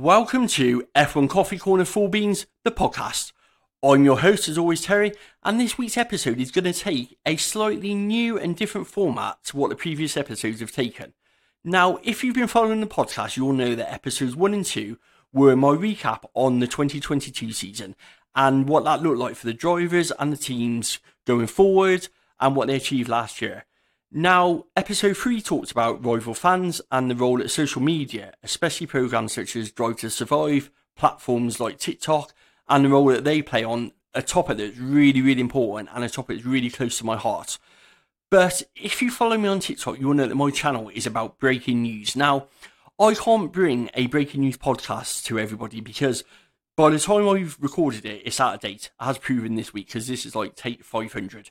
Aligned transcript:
Welcome 0.00 0.46
to 0.46 0.88
F1 0.96 1.28
Coffee 1.28 1.58
Corner 1.58 1.84
Full 1.84 2.08
Beans, 2.08 2.46
the 2.64 2.70
podcast. 2.70 3.32
I'm 3.82 4.02
your 4.02 4.20
host, 4.20 4.48
as 4.48 4.56
always, 4.56 4.80
Terry, 4.80 5.12
and 5.42 5.60
this 5.60 5.76
week's 5.76 5.98
episode 5.98 6.40
is 6.40 6.50
going 6.50 6.64
to 6.64 6.72
take 6.72 7.18
a 7.26 7.36
slightly 7.36 7.92
new 7.92 8.38
and 8.38 8.56
different 8.56 8.86
format 8.86 9.44
to 9.44 9.58
what 9.58 9.68
the 9.68 9.76
previous 9.76 10.16
episodes 10.16 10.60
have 10.60 10.72
taken. 10.72 11.12
Now, 11.62 11.98
if 12.02 12.24
you've 12.24 12.34
been 12.34 12.46
following 12.46 12.80
the 12.80 12.86
podcast, 12.86 13.36
you'll 13.36 13.52
know 13.52 13.74
that 13.74 13.92
episodes 13.92 14.34
1 14.34 14.54
and 14.54 14.64
2 14.64 14.98
were 15.34 15.54
my 15.54 15.76
recap 15.76 16.24
on 16.32 16.60
the 16.60 16.66
2022 16.66 17.52
season 17.52 17.94
and 18.34 18.70
what 18.70 18.84
that 18.84 19.02
looked 19.02 19.18
like 19.18 19.36
for 19.36 19.44
the 19.44 19.52
drivers 19.52 20.12
and 20.12 20.32
the 20.32 20.38
teams 20.38 20.98
going 21.26 21.46
forward 21.46 22.08
and 22.40 22.56
what 22.56 22.68
they 22.68 22.76
achieved 22.76 23.10
last 23.10 23.42
year. 23.42 23.66
Now, 24.12 24.64
episode 24.74 25.16
3 25.16 25.40
talked 25.40 25.70
about 25.70 26.04
rival 26.04 26.34
fans 26.34 26.80
and 26.90 27.08
the 27.08 27.14
role 27.14 27.38
that 27.38 27.48
social 27.48 27.80
media, 27.80 28.34
especially 28.42 28.88
programs 28.88 29.34
such 29.34 29.54
as 29.54 29.70
Drive 29.70 29.98
to 29.98 30.10
Survive, 30.10 30.68
platforms 30.96 31.60
like 31.60 31.78
TikTok, 31.78 32.34
and 32.68 32.84
the 32.84 32.88
role 32.88 33.06
that 33.06 33.22
they 33.22 33.40
play 33.40 33.62
on 33.62 33.92
a 34.12 34.20
topic 34.20 34.58
that's 34.58 34.78
really, 34.78 35.22
really 35.22 35.40
important 35.40 35.90
and 35.92 36.02
a 36.02 36.08
topic 36.08 36.38
that's 36.38 36.46
really 36.46 36.70
close 36.70 36.98
to 36.98 37.06
my 37.06 37.16
heart. 37.16 37.56
But 38.32 38.64
if 38.74 39.00
you 39.00 39.12
follow 39.12 39.38
me 39.38 39.48
on 39.48 39.60
TikTok, 39.60 40.00
you'll 40.00 40.14
know 40.14 40.26
that 40.26 40.34
my 40.34 40.50
channel 40.50 40.88
is 40.88 41.06
about 41.06 41.38
breaking 41.38 41.82
news. 41.82 42.16
Now, 42.16 42.48
I 42.98 43.14
can't 43.14 43.52
bring 43.52 43.90
a 43.94 44.08
breaking 44.08 44.40
news 44.40 44.58
podcast 44.58 45.24
to 45.26 45.38
everybody 45.38 45.80
because 45.80 46.24
by 46.76 46.90
the 46.90 46.98
time 46.98 47.28
I've 47.28 47.58
recorded 47.60 48.04
it, 48.04 48.22
it's 48.24 48.40
out 48.40 48.54
of 48.54 48.60
date, 48.60 48.90
as 48.98 49.18
proven 49.18 49.54
this 49.54 49.72
week, 49.72 49.86
because 49.86 50.08
this 50.08 50.26
is 50.26 50.34
like 50.34 50.56
take 50.56 50.82
500. 50.82 51.50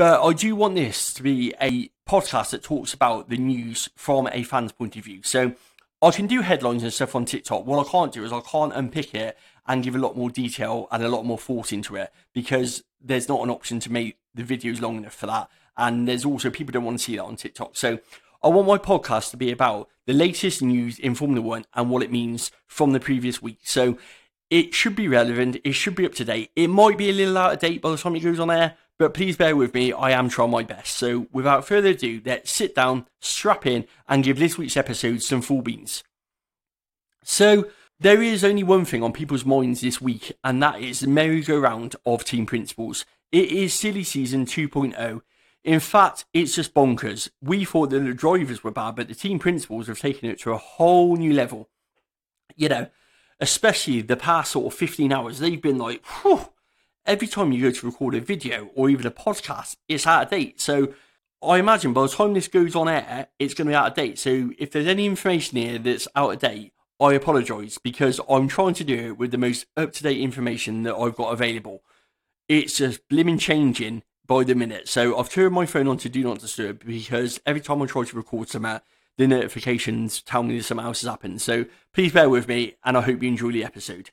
But 0.00 0.22
I 0.22 0.32
do 0.32 0.56
want 0.56 0.76
this 0.76 1.12
to 1.12 1.22
be 1.22 1.52
a 1.60 1.90
podcast 2.08 2.52
that 2.52 2.62
talks 2.62 2.94
about 2.94 3.28
the 3.28 3.36
news 3.36 3.90
from 3.96 4.30
a 4.32 4.44
fan's 4.44 4.72
point 4.72 4.96
of 4.96 5.04
view. 5.04 5.20
So 5.22 5.52
I 6.00 6.10
can 6.10 6.26
do 6.26 6.40
headlines 6.40 6.82
and 6.82 6.90
stuff 6.90 7.14
on 7.14 7.26
TikTok. 7.26 7.66
What 7.66 7.86
I 7.86 7.90
can't 7.90 8.10
do 8.10 8.24
is 8.24 8.32
I 8.32 8.40
can't 8.40 8.72
unpick 8.72 9.14
it 9.14 9.36
and 9.66 9.84
give 9.84 9.94
a 9.94 9.98
lot 9.98 10.16
more 10.16 10.30
detail 10.30 10.88
and 10.90 11.02
a 11.02 11.08
lot 11.10 11.26
more 11.26 11.36
thought 11.36 11.70
into 11.70 11.96
it 11.96 12.10
because 12.32 12.82
there's 12.98 13.28
not 13.28 13.42
an 13.42 13.50
option 13.50 13.78
to 13.80 13.92
make 13.92 14.16
the 14.34 14.42
videos 14.42 14.80
long 14.80 14.96
enough 14.96 15.12
for 15.12 15.26
that. 15.26 15.50
And 15.76 16.08
there's 16.08 16.24
also 16.24 16.48
people 16.48 16.72
don't 16.72 16.84
want 16.84 16.98
to 16.98 17.04
see 17.04 17.16
that 17.16 17.24
on 17.24 17.36
TikTok. 17.36 17.76
So 17.76 17.98
I 18.42 18.48
want 18.48 18.68
my 18.68 18.78
podcast 18.78 19.32
to 19.32 19.36
be 19.36 19.52
about 19.52 19.90
the 20.06 20.14
latest 20.14 20.62
news 20.62 20.98
in 20.98 21.14
Formula 21.14 21.42
One 21.42 21.66
and 21.74 21.90
what 21.90 22.02
it 22.02 22.10
means 22.10 22.50
from 22.66 22.92
the 22.92 23.00
previous 23.00 23.42
week. 23.42 23.58
So 23.64 23.98
it 24.48 24.72
should 24.72 24.96
be 24.96 25.08
relevant. 25.08 25.58
It 25.62 25.72
should 25.72 25.94
be 25.94 26.06
up 26.06 26.14
to 26.14 26.24
date. 26.24 26.52
It 26.56 26.68
might 26.68 26.96
be 26.96 27.10
a 27.10 27.12
little 27.12 27.36
out 27.36 27.52
of 27.52 27.58
date 27.58 27.82
by 27.82 27.90
the 27.90 27.98
time 27.98 28.16
it 28.16 28.20
goes 28.20 28.40
on 28.40 28.50
air, 28.50 28.78
but 29.00 29.14
please 29.14 29.34
bear 29.34 29.56
with 29.56 29.72
me, 29.72 29.94
I 29.94 30.10
am 30.10 30.28
trying 30.28 30.50
my 30.50 30.62
best. 30.62 30.94
So 30.98 31.26
without 31.32 31.66
further 31.66 31.88
ado, 31.88 32.20
let's 32.22 32.50
sit 32.50 32.74
down, 32.74 33.06
strap 33.22 33.64
in, 33.64 33.86
and 34.06 34.22
give 34.22 34.38
this 34.38 34.58
week's 34.58 34.76
episode 34.76 35.22
some 35.22 35.40
full 35.40 35.62
beans. 35.62 36.04
So 37.24 37.70
there 37.98 38.20
is 38.20 38.44
only 38.44 38.62
one 38.62 38.84
thing 38.84 39.02
on 39.02 39.14
people's 39.14 39.46
minds 39.46 39.80
this 39.80 40.02
week, 40.02 40.36
and 40.44 40.62
that 40.62 40.82
is 40.82 41.00
the 41.00 41.06
merry-go-round 41.06 41.96
of 42.04 42.24
team 42.24 42.44
principals. 42.44 43.06
It 43.32 43.50
is 43.50 43.72
silly 43.72 44.04
season 44.04 44.44
2.0. 44.44 45.22
In 45.64 45.80
fact, 45.80 46.26
it's 46.34 46.54
just 46.54 46.74
bonkers. 46.74 47.30
We 47.40 47.64
thought 47.64 47.88
that 47.90 48.00
the 48.00 48.12
drivers 48.12 48.62
were 48.62 48.70
bad, 48.70 48.96
but 48.96 49.08
the 49.08 49.14
team 49.14 49.38
principals 49.38 49.86
have 49.86 49.98
taken 49.98 50.28
it 50.28 50.40
to 50.40 50.52
a 50.52 50.58
whole 50.58 51.16
new 51.16 51.32
level. 51.32 51.70
You 52.54 52.68
know, 52.68 52.86
especially 53.40 54.02
the 54.02 54.16
past 54.16 54.52
sort 54.52 54.66
of 54.66 54.78
15 54.78 55.10
hours, 55.10 55.38
they've 55.38 55.62
been 55.62 55.78
like, 55.78 56.04
whew, 56.04 56.50
every 57.10 57.26
time 57.26 57.50
you 57.50 57.60
go 57.60 57.72
to 57.72 57.86
record 57.86 58.14
a 58.14 58.20
video 58.20 58.70
or 58.76 58.88
even 58.88 59.04
a 59.04 59.10
podcast, 59.10 59.76
it's 59.88 60.06
out 60.06 60.22
of 60.22 60.30
date. 60.30 60.60
So 60.60 60.94
I 61.42 61.58
imagine 61.58 61.92
by 61.92 62.02
the 62.02 62.08
time 62.08 62.34
this 62.34 62.46
goes 62.46 62.76
on 62.76 62.88
air, 62.88 63.26
it's 63.40 63.52
going 63.52 63.66
to 63.66 63.72
be 63.72 63.74
out 63.74 63.88
of 63.88 63.94
date. 63.94 64.16
So 64.18 64.52
if 64.58 64.70
there's 64.70 64.86
any 64.86 65.06
information 65.06 65.58
here 65.58 65.78
that's 65.78 66.06
out 66.14 66.32
of 66.32 66.38
date, 66.38 66.72
I 67.00 67.14
apologise 67.14 67.78
because 67.78 68.20
I'm 68.28 68.46
trying 68.46 68.74
to 68.74 68.84
do 68.84 69.08
it 69.08 69.18
with 69.18 69.32
the 69.32 69.38
most 69.38 69.66
up 69.76 69.92
to 69.94 70.04
date 70.04 70.20
information 70.20 70.84
that 70.84 70.94
I've 70.94 71.16
got 71.16 71.32
available. 71.32 71.82
It's 72.48 72.76
just 72.76 73.08
blimmin' 73.08 73.40
changing 73.40 74.04
by 74.24 74.44
the 74.44 74.54
minute. 74.54 74.88
So 74.88 75.18
I've 75.18 75.30
turned 75.30 75.54
my 75.54 75.66
phone 75.66 75.88
on 75.88 75.96
to 75.98 76.08
do 76.08 76.22
not 76.22 76.38
disturb 76.38 76.84
because 76.84 77.40
every 77.44 77.60
time 77.60 77.82
I 77.82 77.86
try 77.86 78.04
to 78.04 78.16
record 78.16 78.48
something, 78.50 78.80
the 79.18 79.26
notifications 79.26 80.22
tell 80.22 80.44
me 80.44 80.58
that 80.58 80.64
something 80.64 80.86
else 80.86 81.00
has 81.00 81.10
happened. 81.10 81.42
So 81.42 81.64
please 81.92 82.12
bear 82.12 82.30
with 82.30 82.46
me 82.46 82.76
and 82.84 82.96
I 82.96 83.00
hope 83.00 83.20
you 83.20 83.28
enjoy 83.28 83.50
the 83.50 83.64
episode 83.64 84.10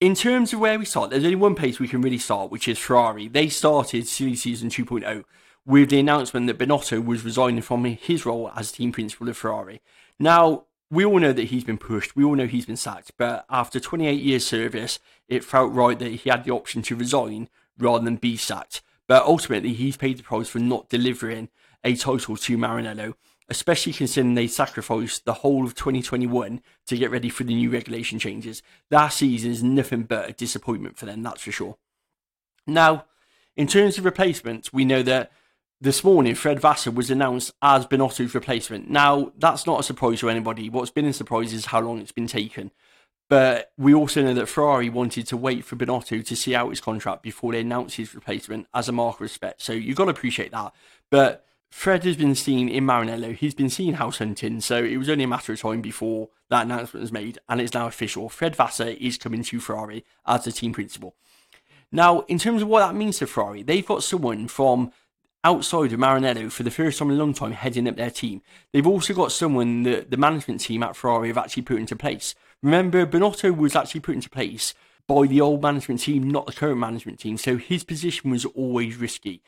in 0.00 0.14
terms 0.14 0.52
of 0.52 0.60
where 0.60 0.78
we 0.78 0.86
start, 0.86 1.10
there's 1.10 1.24
only 1.24 1.36
one 1.36 1.54
place 1.54 1.78
we 1.78 1.88
can 1.88 2.00
really 2.00 2.18
start, 2.18 2.50
which 2.50 2.66
is 2.66 2.78
Ferrari. 2.78 3.28
They 3.28 3.48
started 3.48 4.08
silly 4.08 4.34
season 4.34 4.70
2.0 4.70 5.24
with 5.66 5.90
the 5.90 6.00
announcement 6.00 6.46
that 6.46 6.58
Binotto 6.58 7.04
was 7.04 7.22
resigning 7.22 7.60
from 7.60 7.84
his 7.84 8.24
role 8.24 8.50
as 8.56 8.72
team 8.72 8.92
principal 8.92 9.28
of 9.28 9.36
Ferrari. 9.36 9.82
Now, 10.18 10.64
we 10.90 11.04
all 11.04 11.20
know 11.20 11.34
that 11.34 11.44
he's 11.44 11.64
been 11.64 11.78
pushed, 11.78 12.16
we 12.16 12.24
all 12.24 12.34
know 12.34 12.46
he's 12.46 12.66
been 12.66 12.76
sacked, 12.76 13.12
but 13.18 13.44
after 13.50 13.78
28 13.78 14.20
years' 14.20 14.46
service, 14.46 14.98
it 15.28 15.44
felt 15.44 15.72
right 15.72 15.98
that 15.98 16.12
he 16.12 16.30
had 16.30 16.44
the 16.44 16.50
option 16.50 16.80
to 16.82 16.96
resign 16.96 17.48
rather 17.78 18.04
than 18.04 18.16
be 18.16 18.36
sacked. 18.36 18.80
But 19.06 19.24
ultimately, 19.24 19.74
he's 19.74 19.98
paid 19.98 20.18
the 20.18 20.22
price 20.22 20.48
for 20.48 20.60
not 20.60 20.88
delivering 20.88 21.50
a 21.84 21.94
title 21.94 22.36
to 22.36 22.58
Maranello 22.58 23.14
especially 23.50 23.92
considering 23.92 24.34
they 24.34 24.46
sacrificed 24.46 25.24
the 25.24 25.34
whole 25.34 25.64
of 25.64 25.74
2021 25.74 26.62
to 26.86 26.96
get 26.96 27.10
ready 27.10 27.28
for 27.28 27.44
the 27.44 27.54
new 27.54 27.68
regulation 27.68 28.18
changes. 28.18 28.62
That 28.90 29.08
season 29.08 29.50
is 29.50 29.62
nothing 29.62 30.04
but 30.04 30.30
a 30.30 30.32
disappointment 30.32 30.96
for 30.96 31.06
them, 31.06 31.22
that's 31.22 31.42
for 31.42 31.52
sure. 31.52 31.76
Now, 32.66 33.06
in 33.56 33.66
terms 33.66 33.98
of 33.98 34.04
replacements, 34.04 34.72
we 34.72 34.84
know 34.84 35.02
that 35.02 35.32
this 35.80 36.04
morning 36.04 36.34
Fred 36.34 36.60
Vasseur 36.60 36.92
was 36.92 37.10
announced 37.10 37.52
as 37.60 37.86
Binotto's 37.86 38.34
replacement. 38.34 38.88
Now, 38.88 39.32
that's 39.36 39.66
not 39.66 39.80
a 39.80 39.84
surprise 39.84 40.20
to 40.20 40.30
anybody. 40.30 40.70
What's 40.70 40.90
been 40.90 41.06
a 41.06 41.12
surprise 41.12 41.52
is 41.52 41.66
how 41.66 41.80
long 41.80 41.98
it's 41.98 42.12
been 42.12 42.28
taken. 42.28 42.70
But 43.28 43.72
we 43.78 43.94
also 43.94 44.22
know 44.22 44.34
that 44.34 44.48
Ferrari 44.48 44.90
wanted 44.90 45.26
to 45.28 45.36
wait 45.36 45.64
for 45.64 45.76
Binotto 45.76 46.24
to 46.24 46.36
see 46.36 46.54
out 46.54 46.70
his 46.70 46.80
contract 46.80 47.22
before 47.22 47.52
they 47.52 47.60
announced 47.60 47.96
his 47.96 48.14
replacement 48.14 48.66
as 48.74 48.88
a 48.88 48.92
mark 48.92 49.16
of 49.16 49.20
respect. 49.22 49.62
So 49.62 49.72
you've 49.72 49.96
got 49.96 50.06
to 50.06 50.10
appreciate 50.10 50.52
that. 50.52 50.72
But 51.10 51.46
Fred 51.70 52.04
has 52.04 52.16
been 52.16 52.34
seen 52.34 52.68
in 52.68 52.84
Maranello. 52.84 53.34
He's 53.34 53.54
been 53.54 53.70
seen 53.70 53.94
house 53.94 54.18
hunting, 54.18 54.60
so 54.60 54.82
it 54.82 54.96
was 54.96 55.08
only 55.08 55.24
a 55.24 55.28
matter 55.28 55.52
of 55.52 55.60
time 55.60 55.80
before 55.80 56.28
that 56.48 56.66
announcement 56.66 57.02
was 57.02 57.12
made, 57.12 57.38
and 57.48 57.60
it's 57.60 57.72
now 57.72 57.86
official. 57.86 58.28
Fred 58.28 58.56
Vasseur 58.56 58.96
is 59.00 59.16
coming 59.16 59.42
to 59.44 59.60
Ferrari 59.60 60.04
as 60.26 60.44
the 60.44 60.52
team 60.52 60.72
principal. 60.72 61.14
Now, 61.92 62.20
in 62.22 62.38
terms 62.38 62.62
of 62.62 62.68
what 62.68 62.80
that 62.80 62.94
means 62.94 63.18
to 63.18 63.26
Ferrari, 63.26 63.62
they've 63.62 63.86
got 63.86 64.02
someone 64.02 64.48
from 64.48 64.92
outside 65.42 65.92
of 65.92 66.00
Maranello 66.00 66.52
for 66.52 66.64
the 66.64 66.70
first 66.70 66.98
time 66.98 67.10
in 67.10 67.16
a 67.16 67.18
long 67.18 67.32
time 67.32 67.52
heading 67.52 67.88
up 67.88 67.96
their 67.96 68.10
team. 68.10 68.42
They've 68.72 68.86
also 68.86 69.14
got 69.14 69.32
someone 69.32 69.84
that 69.84 70.10
the 70.10 70.16
management 70.16 70.60
team 70.60 70.82
at 70.82 70.96
Ferrari 70.96 71.28
have 71.28 71.38
actually 71.38 71.62
put 71.62 71.78
into 71.78 71.96
place. 71.96 72.34
Remember, 72.62 73.06
Binotto 73.06 73.56
was 73.56 73.74
actually 73.74 74.02
put 74.02 74.16
into 74.16 74.28
place 74.28 74.74
by 75.06 75.26
the 75.26 75.40
old 75.40 75.62
management 75.62 76.00
team, 76.00 76.30
not 76.30 76.46
the 76.46 76.52
current 76.52 76.78
management 76.78 77.20
team, 77.20 77.38
so 77.38 77.56
his 77.56 77.84
position 77.84 78.30
was 78.30 78.44
always 78.44 78.96
risky. 78.96 79.40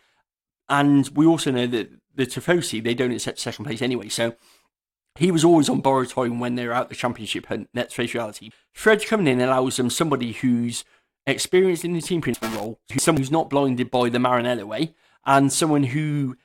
And 0.69 1.09
we 1.15 1.27
also 1.27 1.51
know 1.51 1.67
that 1.67 1.91
the 2.15 2.27
Tifosi, 2.27 2.83
they 2.83 2.95
don't 2.95 3.13
accept 3.13 3.39
second 3.39 3.65
place 3.65 3.83
anyway. 3.83 4.09
So 4.09 4.35
he 5.17 5.31
was 5.31 5.45
always 5.45 5.69
on 5.69 5.81
borrowed 5.81 6.11
time 6.11 6.41
when 6.41 6.55
they're 6.55 6.73
out 6.73 6.89
the 6.89 6.95
championship 6.95 7.51
and 7.51 7.69
let's 7.75 7.95
face 7.95 8.15
reality. 8.15 8.51
Fred 8.73 9.05
coming 9.07 9.27
in 9.27 9.41
allows 9.41 9.77
them 9.77 9.91
somebody 9.91 10.33
who's 10.33 10.85
experienced 11.27 11.85
in 11.85 11.93
the 11.93 12.01
team 12.01 12.21
principal 12.21 12.49
role, 12.51 12.81
someone 12.99 13.21
who's 13.21 13.31
not 13.31 13.51
blinded 13.51 13.91
by 13.91 14.09
the 14.09 14.19
Maranello 14.19 14.65
way, 14.65 14.95
and 15.25 15.53
someone 15.53 15.85
who 15.85 16.37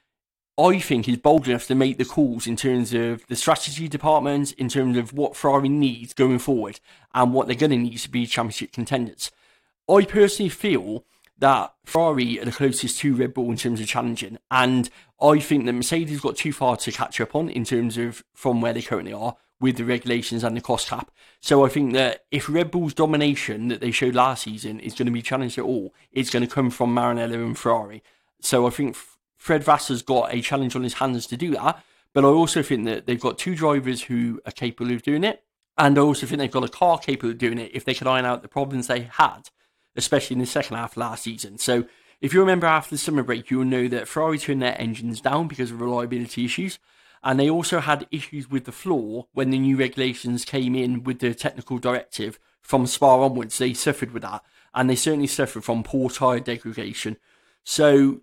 I 0.59 0.79
think 0.79 1.07
is 1.07 1.17
bold 1.17 1.47
enough 1.47 1.67
to 1.67 1.75
make 1.75 1.97
the 1.97 2.05
calls 2.05 2.47
in 2.47 2.55
terms 2.55 2.93
of 2.93 3.25
the 3.27 3.35
strategy 3.35 3.87
department, 3.87 4.53
in 4.53 4.69
terms 4.69 4.97
of 4.97 5.13
what 5.13 5.35
Ferrari 5.35 5.69
needs 5.69 6.13
going 6.13 6.39
forward, 6.39 6.79
and 7.13 7.33
what 7.33 7.47
they're 7.47 7.55
going 7.55 7.71
to 7.71 7.77
need 7.77 7.97
to 7.97 8.09
be 8.09 8.25
championship 8.25 8.71
contenders. 8.71 9.31
I 9.89 10.03
personally 10.03 10.49
feel 10.49 11.05
that 11.39 11.73
Ferrari 11.85 12.39
are 12.39 12.45
the 12.45 12.51
closest 12.51 12.99
to 12.99 13.15
Red 13.15 13.33
Bull 13.33 13.51
in 13.51 13.57
terms 13.57 13.79
of 13.79 13.87
challenging, 13.87 14.37
and 14.51 14.89
I 15.21 15.39
think 15.39 15.65
that 15.65 15.73
Mercedes 15.73 16.21
got 16.21 16.37
too 16.37 16.53
far 16.53 16.77
to 16.77 16.91
catch 16.91 17.19
up 17.19 17.35
on 17.35 17.49
in 17.49 17.63
terms 17.63 17.97
of 17.97 18.23
from 18.33 18.61
where 18.61 18.73
they 18.73 18.81
currently 18.81 19.13
are 19.13 19.35
with 19.59 19.77
the 19.77 19.85
regulations 19.85 20.43
and 20.43 20.55
the 20.55 20.61
cost 20.61 20.87
cap. 20.89 21.11
So 21.41 21.65
I 21.65 21.69
think 21.69 21.93
that 21.93 22.25
if 22.31 22.49
Red 22.49 22.71
Bull's 22.71 22.93
domination 22.93 23.69
that 23.69 23.81
they 23.81 23.91
showed 23.91 24.15
last 24.15 24.43
season 24.43 24.79
is 24.79 24.93
going 24.93 25.07
to 25.07 25.11
be 25.11 25.21
challenged 25.21 25.57
at 25.57 25.63
all, 25.63 25.93
it's 26.11 26.29
going 26.29 26.45
to 26.45 26.53
come 26.53 26.69
from 26.69 26.93
Maranello 26.93 27.43
and 27.45 27.57
Ferrari. 27.57 28.03
So 28.39 28.67
I 28.67 28.69
think 28.69 28.95
Fred 29.35 29.63
Vasseur's 29.63 30.03
got 30.03 30.33
a 30.33 30.41
challenge 30.41 30.75
on 30.75 30.83
his 30.83 30.95
hands 30.95 31.25
to 31.27 31.37
do 31.37 31.51
that. 31.51 31.83
But 32.13 32.23
I 32.23 32.27
also 32.27 32.63
think 32.63 32.85
that 32.85 33.05
they've 33.05 33.19
got 33.19 33.37
two 33.37 33.55
drivers 33.55 34.03
who 34.03 34.41
are 34.45 34.51
capable 34.51 34.91
of 34.91 35.03
doing 35.03 35.23
it. 35.23 35.43
And 35.77 35.97
I 35.97 36.01
also 36.01 36.25
think 36.25 36.39
they've 36.39 36.51
got 36.51 36.63
a 36.63 36.69
car 36.69 36.97
capable 36.97 37.31
of 37.31 37.37
doing 37.37 37.59
it 37.59 37.71
if 37.73 37.85
they 37.85 37.93
can 37.93 38.07
iron 38.07 38.25
out 38.25 38.41
the 38.41 38.47
problems 38.47 38.87
they 38.87 39.01
had 39.11 39.49
especially 39.97 40.35
in 40.35 40.39
the 40.39 40.45
second 40.45 40.77
half 40.77 40.95
last 40.95 41.23
season. 41.23 41.57
So 41.57 41.85
if 42.21 42.33
you 42.33 42.39
remember 42.39 42.67
after 42.67 42.95
the 42.95 42.99
summer 42.99 43.23
break, 43.23 43.49
you'll 43.49 43.65
know 43.65 43.87
that 43.87 44.07
Ferrari 44.07 44.39
turned 44.39 44.61
their 44.61 44.79
engines 44.79 45.21
down 45.21 45.47
because 45.47 45.71
of 45.71 45.81
reliability 45.81 46.45
issues. 46.45 46.79
And 47.23 47.39
they 47.39 47.49
also 47.49 47.79
had 47.79 48.07
issues 48.11 48.49
with 48.49 48.65
the 48.65 48.71
floor 48.71 49.27
when 49.33 49.49
the 49.49 49.59
new 49.59 49.75
regulations 49.75 50.45
came 50.45 50.75
in 50.75 51.03
with 51.03 51.19
the 51.19 51.33
technical 51.33 51.77
directive 51.77 52.39
from 52.61 52.87
Spa 52.87 53.23
onwards. 53.23 53.57
They 53.57 53.73
suffered 53.73 54.11
with 54.11 54.21
that. 54.23 54.43
And 54.73 54.89
they 54.89 54.95
certainly 54.95 55.27
suffered 55.27 55.63
from 55.63 55.83
poor 55.83 56.09
tyre 56.09 56.39
degradation. 56.39 57.17
So 57.63 58.21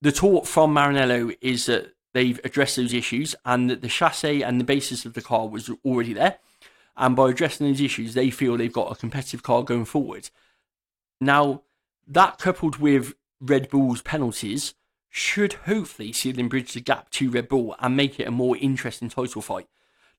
the 0.00 0.12
talk 0.12 0.46
from 0.46 0.74
Maranello 0.74 1.36
is 1.40 1.66
that 1.66 1.94
they've 2.12 2.40
addressed 2.44 2.76
those 2.76 2.94
issues 2.94 3.34
and 3.44 3.70
that 3.70 3.82
the 3.82 3.88
chassis 3.88 4.42
and 4.42 4.58
the 4.58 4.64
basis 4.64 5.04
of 5.04 5.14
the 5.14 5.22
car 5.22 5.48
was 5.48 5.70
already 5.84 6.14
there. 6.14 6.38
And 6.96 7.14
by 7.14 7.30
addressing 7.30 7.66
those 7.66 7.80
issues, 7.80 8.14
they 8.14 8.30
feel 8.30 8.56
they've 8.56 8.72
got 8.72 8.92
a 8.92 8.96
competitive 8.96 9.42
car 9.42 9.62
going 9.62 9.84
forward. 9.84 10.28
Now, 11.20 11.62
that 12.06 12.38
coupled 12.38 12.76
with 12.76 13.14
Red 13.40 13.68
Bull's 13.68 14.02
penalties 14.02 14.74
should 15.08 15.54
hopefully 15.54 16.12
see 16.12 16.32
them 16.32 16.48
bridge 16.48 16.72
the 16.72 16.80
gap 16.80 17.10
to 17.10 17.30
Red 17.30 17.48
Bull 17.48 17.74
and 17.80 17.96
make 17.96 18.20
it 18.20 18.28
a 18.28 18.30
more 18.30 18.56
interesting 18.56 19.08
title 19.08 19.42
fight. 19.42 19.66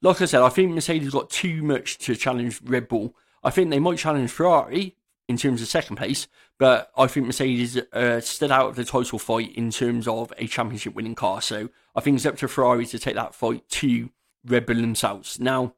Like 0.01 0.21
I 0.21 0.25
said, 0.25 0.41
I 0.41 0.49
think 0.49 0.71
Mercedes 0.71 1.11
got 1.11 1.29
too 1.29 1.63
much 1.63 1.97
to 1.99 2.15
challenge 2.15 2.61
Red 2.63 2.87
Bull. 2.87 3.15
I 3.43 3.51
think 3.51 3.69
they 3.69 3.79
might 3.79 3.99
challenge 3.99 4.31
Ferrari 4.31 4.95
in 5.29 5.37
terms 5.37 5.61
of 5.61 5.67
second 5.67 5.95
place, 5.95 6.27
but 6.57 6.91
I 6.97 7.07
think 7.07 7.25
Mercedes 7.25 7.77
uh, 7.93 8.19
stood 8.19 8.51
out 8.51 8.69
of 8.69 8.75
the 8.75 8.83
title 8.83 9.19
fight 9.19 9.55
in 9.55 9.71
terms 9.71 10.07
of 10.07 10.33
a 10.37 10.47
championship 10.47 10.93
winning 10.93 11.15
car. 11.15 11.41
So 11.41 11.69
I 11.95 12.01
think 12.01 12.17
it's 12.17 12.25
up 12.25 12.37
to 12.37 12.47
Ferrari 12.47 12.85
to 12.87 12.99
take 12.99 13.15
that 13.15 13.33
fight 13.33 13.67
to 13.69 14.09
Red 14.45 14.65
Bull 14.65 14.75
themselves. 14.75 15.39
Now, 15.39 15.75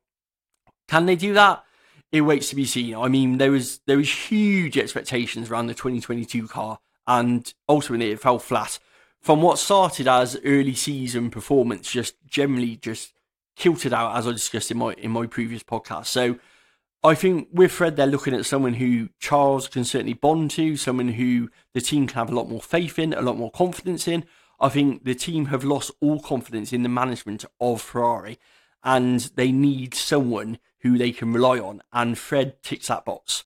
can 0.87 1.05
they 1.05 1.15
do 1.15 1.33
that? 1.33 1.63
It 2.13 2.21
waits 2.21 2.49
to 2.49 2.55
be 2.55 2.65
seen. 2.65 2.95
I 2.95 3.07
mean, 3.07 3.39
there 3.39 3.51
was 3.51 3.81
there 3.87 3.97
was 3.97 4.29
huge 4.29 4.77
expectations 4.77 5.49
around 5.49 5.65
the 5.65 5.73
2022 5.73 6.47
car, 6.47 6.79
and 7.07 7.51
ultimately 7.67 8.11
it 8.11 8.21
fell 8.21 8.37
flat. 8.37 8.77
From 9.19 9.41
what 9.41 9.57
started 9.57 10.07
as 10.07 10.39
early 10.45 10.75
season 10.75 11.31
performance, 11.31 11.91
just 11.91 12.15
generally 12.27 12.75
just 12.75 13.13
kilted 13.55 13.93
out 13.93 14.15
as 14.15 14.27
I 14.27 14.31
discussed 14.31 14.69
in 14.69 14.77
my 14.77 14.93
in 14.93 15.09
my 15.09 15.25
previous 15.25 15.63
podcast. 15.63 16.05
So 16.05 16.37
I 17.03 17.15
think 17.15 17.47
with 17.51 17.71
Fred, 17.71 17.95
they're 17.95 18.05
looking 18.05 18.35
at 18.35 18.45
someone 18.45 18.75
who 18.75 19.09
Charles 19.19 19.67
can 19.67 19.83
certainly 19.83 20.13
bond 20.13 20.51
to, 20.51 20.77
someone 20.77 21.09
who 21.09 21.49
the 21.73 21.81
team 21.81 22.05
can 22.05 22.15
have 22.15 22.31
a 22.31 22.35
lot 22.35 22.47
more 22.47 22.61
faith 22.61 22.99
in, 22.99 23.13
a 23.13 23.21
lot 23.21 23.37
more 23.37 23.51
confidence 23.51 24.07
in. 24.07 24.23
I 24.59 24.69
think 24.69 25.03
the 25.03 25.15
team 25.15 25.47
have 25.47 25.63
lost 25.63 25.89
all 25.99 26.19
confidence 26.19 26.71
in 26.71 26.83
the 26.83 26.89
management 26.89 27.43
of 27.59 27.81
Ferrari, 27.81 28.37
and 28.83 29.19
they 29.35 29.51
need 29.51 29.95
someone 29.95 30.59
who 30.83 30.97
they 30.97 31.11
can 31.11 31.33
rely 31.33 31.59
on, 31.59 31.81
and 31.91 32.17
Fred 32.17 32.61
ticks 32.61 32.87
that 32.87 33.05
box. 33.05 33.43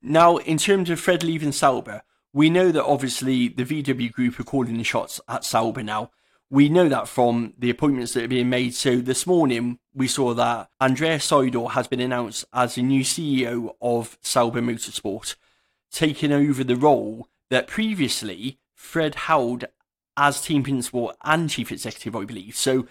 Now, 0.00 0.36
in 0.36 0.56
terms 0.56 0.88
of 0.88 1.00
Fred 1.00 1.24
leaving 1.24 1.52
Sauber, 1.52 2.02
we 2.32 2.48
know 2.48 2.70
that 2.70 2.84
obviously 2.84 3.48
the 3.48 3.64
VW 3.64 4.12
group 4.12 4.38
are 4.38 4.44
calling 4.44 4.78
the 4.78 4.84
shots 4.84 5.20
at 5.28 5.44
Sauber 5.44 5.82
now, 5.82 6.10
we 6.50 6.68
know 6.68 6.88
that 6.88 7.08
from 7.08 7.54
the 7.58 7.70
appointments 7.70 8.12
that 8.14 8.24
are 8.24 8.28
being 8.28 8.50
made. 8.50 8.74
So 8.74 8.96
this 8.96 9.26
morning 9.26 9.78
we 9.94 10.08
saw 10.08 10.34
that 10.34 10.68
Andreas 10.80 11.30
Seidl 11.30 11.70
has 11.72 11.86
been 11.86 12.00
announced 12.00 12.44
as 12.52 12.74
the 12.74 12.82
new 12.82 13.02
CEO 13.04 13.74
of 13.80 14.18
Sauber 14.20 14.60
Motorsport, 14.60 15.36
taking 15.92 16.32
over 16.32 16.64
the 16.64 16.76
role 16.76 17.28
that 17.50 17.68
previously 17.68 18.58
Fred 18.74 19.14
held 19.14 19.66
as 20.16 20.42
team 20.42 20.64
principal 20.64 21.14
and 21.22 21.48
chief 21.48 21.70
executive, 21.70 22.16
I 22.16 22.24
believe. 22.24 22.56
So 22.56 22.86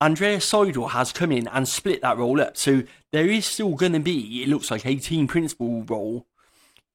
Andreas 0.00 0.50
Seidl 0.50 0.90
has 0.90 1.12
come 1.12 1.32
in 1.32 1.48
and 1.48 1.66
split 1.66 2.02
that 2.02 2.18
role 2.18 2.40
up. 2.40 2.56
So 2.56 2.84
there 3.12 3.26
is 3.26 3.46
still 3.46 3.74
going 3.74 3.92
to 3.92 4.00
be, 4.00 4.42
it 4.42 4.48
looks 4.48 4.70
like, 4.70 4.86
a 4.86 4.96
team 4.96 5.26
principal 5.26 5.82
role 5.82 6.26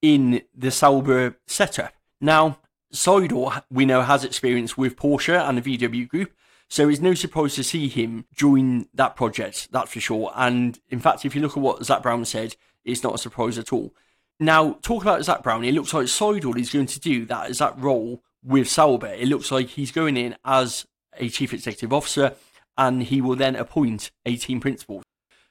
in 0.02 0.42
the 0.56 0.72
Sauber 0.72 1.38
setup. 1.48 1.94
Now, 2.22 2.60
Seidl, 2.94 3.64
we 3.70 3.86
know, 3.86 4.02
has 4.02 4.24
experience 4.24 4.78
with 4.78 4.96
Porsche 4.96 5.38
and 5.38 5.58
the 5.58 5.78
VW 5.78 6.08
group, 6.08 6.34
so 6.70 6.88
it's 6.88 7.02
no 7.02 7.14
surprise 7.14 7.56
to 7.56 7.64
see 7.64 7.88
him 7.88 8.26
join 8.34 8.88
that 8.94 9.16
project, 9.16 9.70
that's 9.72 9.92
for 9.92 10.00
sure. 10.00 10.32
And 10.36 10.80
in 10.90 11.00
fact, 11.00 11.26
if 11.26 11.36
you 11.36 11.42
look 11.42 11.58
at 11.58 11.64
what 11.64 11.84
Zak 11.84 12.04
Brown 12.04 12.26
said, 12.26 12.56
it's 12.86 13.04
not 13.04 13.16
a 13.16 13.18
surprise 13.18 13.58
at 13.58 13.74
all. 13.74 13.94
Now, 14.40 14.74
talk 14.82 15.02
about 15.02 15.24
Zak 15.24 15.44
Brown, 15.44 15.64
it 15.64 15.74
looks 15.74 15.94
like 15.94 16.06
Seidl 16.06 16.58
is 16.58 16.72
going 16.72 16.88
to 16.88 17.00
do 17.00 17.26
that 17.26 17.58
that 17.58 17.80
role 17.80 18.24
with 18.44 18.70
Sauber. 18.70 19.08
It 19.08 19.28
looks 19.28 19.52
like 19.52 19.68
he's 19.70 19.92
going 19.92 20.18
in 20.18 20.36
as 20.44 20.86
a 21.18 21.30
chief 21.30 21.54
executive 21.54 21.94
officer 21.94 22.34
and 22.78 23.04
he 23.04 23.22
will 23.22 23.36
then 23.36 23.56
appoint 23.56 24.12
a 24.26 24.36
team 24.36 24.60
principal. 24.60 25.04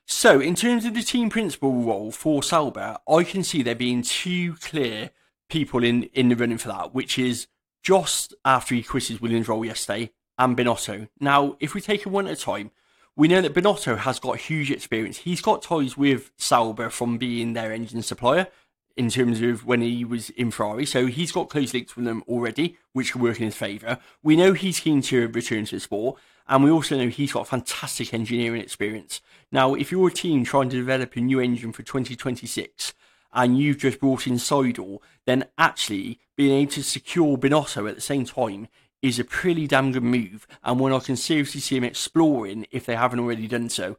So, 0.06 0.40
in 0.40 0.54
terms 0.54 0.84
of 0.84 0.94
the 0.94 1.02
team 1.02 1.30
principal 1.30 1.72
role 1.72 2.10
for 2.10 2.42
Sauber, 2.42 2.98
I 3.08 3.24
can 3.24 3.44
see 3.44 3.62
there 3.62 3.74
being 3.74 4.02
two 4.02 4.54
clear 4.56 5.10
people 5.48 5.84
in, 5.84 6.04
in 6.14 6.28
the 6.28 6.36
running 6.36 6.58
for 6.58 6.68
that, 6.68 6.94
which 6.94 7.18
is 7.18 7.46
just 7.82 8.34
after 8.44 8.74
he 8.74 8.82
quit 8.82 9.04
his 9.04 9.20
Williams 9.20 9.48
role 9.48 9.64
yesterday 9.64 10.10
and 10.38 10.56
Binotto. 10.56 11.08
Now, 11.20 11.56
if 11.60 11.74
we 11.74 11.80
take 11.80 12.00
it 12.00 12.08
one 12.08 12.26
at 12.26 12.38
a 12.38 12.40
time, 12.40 12.70
we 13.14 13.28
know 13.28 13.40
that 13.42 13.54
Binotto 13.54 13.98
has 13.98 14.18
got 14.18 14.38
huge 14.38 14.70
experience. 14.70 15.18
He's 15.18 15.42
got 15.42 15.62
ties 15.62 15.96
with 15.96 16.32
Sauber 16.36 16.90
from 16.90 17.18
being 17.18 17.52
their 17.52 17.72
engine 17.72 18.02
supplier 18.02 18.48
in 18.96 19.10
terms 19.10 19.40
of 19.40 19.64
when 19.66 19.80
he 19.80 20.04
was 20.04 20.30
in 20.30 20.50
Ferrari. 20.50 20.86
So 20.86 21.06
he's 21.06 21.32
got 21.32 21.50
close 21.50 21.74
links 21.74 21.96
with 21.96 22.04
them 22.04 22.22
already, 22.26 22.78
which 22.92 23.12
can 23.12 23.20
work 23.20 23.38
in 23.38 23.46
his 23.46 23.56
favour. 23.56 23.98
We 24.22 24.36
know 24.36 24.52
he's 24.52 24.80
keen 24.80 25.02
to 25.02 25.28
return 25.28 25.66
to 25.66 25.76
the 25.76 25.80
sport, 25.80 26.18
and 26.48 26.64
we 26.64 26.70
also 26.70 26.96
know 26.96 27.08
he's 27.08 27.32
got 27.32 27.48
fantastic 27.48 28.12
engineering 28.12 28.60
experience. 28.60 29.20
Now, 29.50 29.74
if 29.74 29.92
you're 29.92 30.08
a 30.08 30.12
team 30.12 30.44
trying 30.44 30.70
to 30.70 30.76
develop 30.76 31.16
a 31.16 31.20
new 31.20 31.40
engine 31.40 31.72
for 31.72 31.82
2026, 31.82 32.94
and 33.32 33.58
you've 33.58 33.78
just 33.78 34.00
brought 34.00 34.26
in 34.26 34.34
Seidl, 34.34 34.98
then 35.24 35.46
actually 35.56 36.20
being 36.36 36.60
able 36.60 36.72
to 36.72 36.82
secure 36.82 37.38
Binotto 37.38 37.88
at 37.88 37.94
the 37.94 38.00
same 38.00 38.24
time 38.24 38.68
is 39.00 39.18
a 39.18 39.24
pretty 39.24 39.66
damn 39.66 39.92
good 39.92 40.02
move 40.02 40.46
and 40.62 40.78
one 40.78 40.92
I 40.92 41.00
can 41.00 41.16
seriously 41.16 41.60
see 41.60 41.76
him 41.76 41.84
exploring 41.84 42.66
if 42.70 42.86
they 42.86 42.94
haven't 42.94 43.20
already 43.20 43.48
done 43.48 43.68
so. 43.68 43.96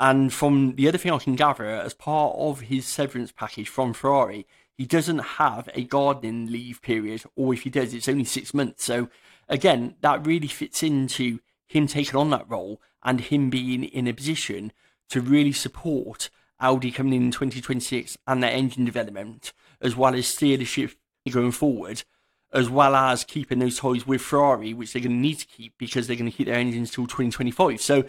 And 0.00 0.32
from 0.32 0.74
the 0.74 0.88
other 0.88 0.98
thing 0.98 1.12
I 1.12 1.18
can 1.18 1.36
gather, 1.36 1.64
as 1.64 1.94
part 1.94 2.34
of 2.36 2.62
his 2.62 2.86
severance 2.86 3.30
package 3.30 3.68
from 3.68 3.92
Ferrari, 3.92 4.46
he 4.76 4.84
doesn't 4.84 5.18
have 5.20 5.68
a 5.74 5.84
gardening 5.84 6.50
leave 6.50 6.82
period, 6.82 7.22
or 7.36 7.54
if 7.54 7.62
he 7.62 7.70
does, 7.70 7.94
it's 7.94 8.08
only 8.08 8.24
six 8.24 8.52
months. 8.52 8.84
So 8.84 9.08
again, 9.48 9.94
that 10.00 10.26
really 10.26 10.48
fits 10.48 10.82
into 10.82 11.38
him 11.72 11.86
taking 11.86 12.16
on 12.16 12.30
that 12.30 12.48
role 12.48 12.80
and 13.02 13.20
him 13.20 13.50
being 13.50 13.84
in 13.84 14.06
a 14.06 14.12
position 14.12 14.72
to 15.08 15.20
really 15.20 15.52
support 15.52 16.30
Audi 16.60 16.90
coming 16.90 17.14
in 17.14 17.30
2026 17.30 18.16
and 18.26 18.42
their 18.42 18.50
engine 18.50 18.84
development, 18.84 19.52
as 19.80 19.96
well 19.96 20.14
as 20.14 20.26
steer 20.26 20.56
the 20.56 20.64
ship 20.64 20.92
going 21.30 21.50
forward, 21.50 22.04
as 22.52 22.68
well 22.68 22.94
as 22.94 23.24
keeping 23.24 23.58
those 23.58 23.78
ties 23.78 24.06
with 24.06 24.20
Ferrari, 24.20 24.72
which 24.72 24.92
they're 24.92 25.02
going 25.02 25.12
to 25.12 25.16
need 25.16 25.38
to 25.38 25.46
keep 25.46 25.74
because 25.78 26.06
they're 26.06 26.16
going 26.16 26.30
to 26.30 26.36
keep 26.36 26.46
their 26.46 26.56
engines 26.56 26.90
till 26.90 27.06
2025. 27.06 27.80
So, 27.80 28.04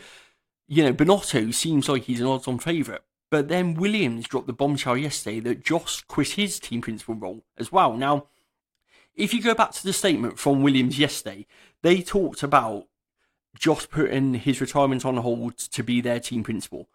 you 0.67 0.83
know, 0.83 0.93
Binotto 0.93 1.53
seems 1.53 1.89
like 1.89 2.03
he's 2.03 2.21
an 2.21 2.27
odds 2.27 2.47
on 2.47 2.59
favourite. 2.59 3.01
But 3.31 3.47
then 3.47 3.73
Williams 3.73 4.27
dropped 4.27 4.45
the 4.45 4.53
bombshell 4.53 4.97
yesterday 4.97 5.39
that 5.39 5.63
Jost 5.63 6.07
quit 6.07 6.29
his 6.29 6.59
team 6.59 6.81
principal 6.81 7.15
role 7.15 7.43
as 7.57 7.71
well. 7.71 7.97
Now, 7.97 8.27
if 9.15 9.33
you 9.33 9.41
go 9.41 9.55
back 9.55 9.71
to 9.71 9.83
the 9.83 9.93
statement 9.93 10.37
from 10.37 10.61
Williams 10.61 10.99
yesterday, 10.99 11.47
they 11.81 12.01
talked 12.01 12.43
about 12.43 12.87
Jost 13.57 13.89
putting 13.89 14.33
his 14.35 14.59
retirement 14.59 15.05
on 15.05 15.17
hold 15.17 15.57
to 15.57 15.83
be 15.83 16.01
their 16.01 16.19
team 16.19 16.43
principal. 16.43 16.87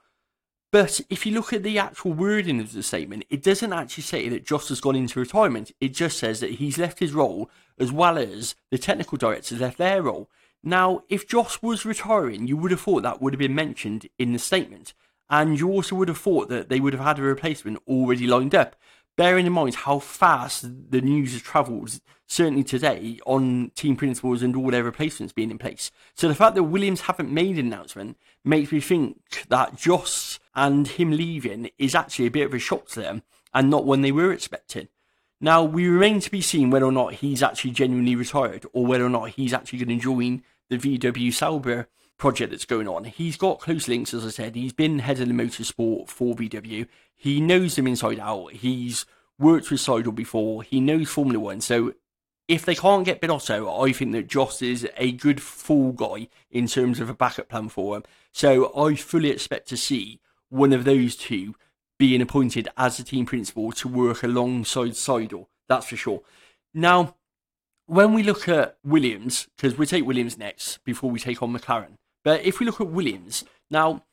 But 0.70 1.00
if 1.08 1.24
you 1.24 1.32
look 1.32 1.52
at 1.52 1.62
the 1.62 1.78
actual 1.78 2.12
wording 2.12 2.60
of 2.60 2.72
the 2.72 2.82
statement, 2.82 3.24
it 3.30 3.42
doesn't 3.42 3.72
actually 3.72 4.02
say 4.02 4.28
that 4.28 4.44
Jost 4.44 4.68
has 4.68 4.80
gone 4.80 4.96
into 4.96 5.18
retirement. 5.18 5.72
It 5.80 5.94
just 5.94 6.18
says 6.18 6.40
that 6.40 6.52
he's 6.52 6.76
left 6.76 6.98
his 6.98 7.14
role 7.14 7.50
as 7.78 7.90
well 7.90 8.18
as 8.18 8.54
the 8.70 8.76
technical 8.76 9.16
directors 9.16 9.60
left 9.60 9.78
their 9.78 10.02
role. 10.02 10.28
Now, 10.62 11.04
if 11.08 11.26
Jost 11.26 11.62
was 11.62 11.86
retiring, 11.86 12.46
you 12.46 12.56
would 12.58 12.70
have 12.70 12.80
thought 12.80 13.02
that 13.02 13.22
would 13.22 13.32
have 13.32 13.38
been 13.38 13.54
mentioned 13.54 14.08
in 14.18 14.32
the 14.32 14.38
statement. 14.38 14.92
And 15.30 15.58
you 15.58 15.70
also 15.70 15.94
would 15.96 16.08
have 16.08 16.18
thought 16.18 16.48
that 16.48 16.68
they 16.68 16.80
would 16.80 16.92
have 16.92 17.04
had 17.04 17.18
a 17.18 17.22
replacement 17.22 17.82
already 17.86 18.26
lined 18.26 18.54
up 18.54 18.76
bearing 19.18 19.46
in 19.46 19.52
mind 19.52 19.74
how 19.74 19.98
fast 19.98 20.64
the 20.90 21.00
news 21.00 21.32
has 21.32 21.42
travelled, 21.42 22.00
certainly 22.28 22.62
today, 22.62 23.18
on 23.26 23.72
team 23.74 23.96
principals 23.96 24.44
and 24.44 24.54
all 24.54 24.70
their 24.70 24.84
replacements 24.84 25.32
being 25.32 25.50
in 25.50 25.58
place. 25.58 25.90
So 26.14 26.28
the 26.28 26.36
fact 26.36 26.54
that 26.54 26.62
Williams 26.62 27.02
haven't 27.02 27.28
made 27.28 27.58
an 27.58 27.66
announcement 27.66 28.16
makes 28.44 28.70
me 28.70 28.78
think 28.78 29.20
that 29.48 29.74
Jost 29.74 30.38
and 30.54 30.86
him 30.86 31.10
leaving 31.10 31.68
is 31.78 31.96
actually 31.96 32.26
a 32.26 32.30
bit 32.30 32.46
of 32.46 32.54
a 32.54 32.60
shock 32.60 32.86
to 32.90 33.00
them 33.00 33.24
and 33.52 33.68
not 33.68 33.84
one 33.84 34.02
they 34.02 34.12
were 34.12 34.32
expecting. 34.32 34.86
Now, 35.40 35.64
we 35.64 35.88
remain 35.88 36.20
to 36.20 36.30
be 36.30 36.40
seen 36.40 36.70
whether 36.70 36.86
or 36.86 36.92
not 36.92 37.14
he's 37.14 37.42
actually 37.42 37.72
genuinely 37.72 38.14
retired 38.14 38.66
or 38.72 38.86
whether 38.86 39.04
or 39.04 39.10
not 39.10 39.30
he's 39.30 39.52
actually 39.52 39.80
going 39.80 39.98
to 39.98 40.04
join 40.04 40.44
the 40.70 40.78
VW 40.78 41.34
Sauber 41.34 41.88
project 42.18 42.50
that's 42.50 42.64
going 42.64 42.88
on. 42.88 43.04
He's 43.04 43.36
got 43.36 43.60
close 43.60 43.88
links, 43.88 44.12
as 44.12 44.26
I 44.26 44.30
said. 44.30 44.56
He's 44.56 44.72
been 44.72 44.98
head 44.98 45.20
of 45.20 45.28
the 45.28 45.34
motorsport 45.34 46.08
for 46.08 46.34
VW. 46.34 46.86
He 47.14 47.40
knows 47.40 47.76
them 47.76 47.86
inside 47.86 48.18
out. 48.18 48.52
He's 48.52 49.06
worked 49.38 49.70
with 49.70 49.80
Seidl 49.80 50.14
before. 50.14 50.62
He 50.62 50.80
knows 50.80 51.08
Formula 51.08 51.38
One. 51.38 51.60
So 51.60 51.94
if 52.48 52.64
they 52.64 52.74
can't 52.74 53.04
get 53.04 53.20
Binotto, 53.20 53.86
I 53.86 53.92
think 53.92 54.12
that 54.12 54.26
Jost 54.26 54.62
is 54.62 54.88
a 54.96 55.12
good 55.12 55.40
full 55.40 55.92
guy 55.92 56.28
in 56.50 56.66
terms 56.66 56.98
of 56.98 57.08
a 57.08 57.14
backup 57.14 57.48
plan 57.48 57.68
for 57.68 57.96
him. 57.96 58.04
So 58.32 58.76
I 58.76 58.94
fully 58.96 59.30
expect 59.30 59.68
to 59.68 59.76
see 59.76 60.20
one 60.48 60.72
of 60.72 60.84
those 60.84 61.14
two 61.14 61.54
being 61.98 62.20
appointed 62.20 62.68
as 62.76 62.98
a 62.98 63.04
team 63.04 63.26
principal 63.26 63.72
to 63.72 63.88
work 63.88 64.22
alongside 64.22 64.92
Seidl. 64.92 65.46
That's 65.68 65.86
for 65.86 65.96
sure. 65.96 66.22
Now, 66.72 67.16
when 67.86 68.12
we 68.12 68.22
look 68.22 68.48
at 68.48 68.76
Williams, 68.84 69.48
because 69.56 69.76
we 69.76 69.86
take 69.86 70.06
Williams 70.06 70.38
next 70.38 70.82
before 70.84 71.10
we 71.10 71.18
take 71.18 71.42
on 71.42 71.52
McLaren, 71.52 71.96
but 72.28 72.44
if 72.44 72.60
we 72.60 72.66
look 72.66 72.78
at 72.78 72.88
Williams, 72.88 73.42
now 73.70 74.04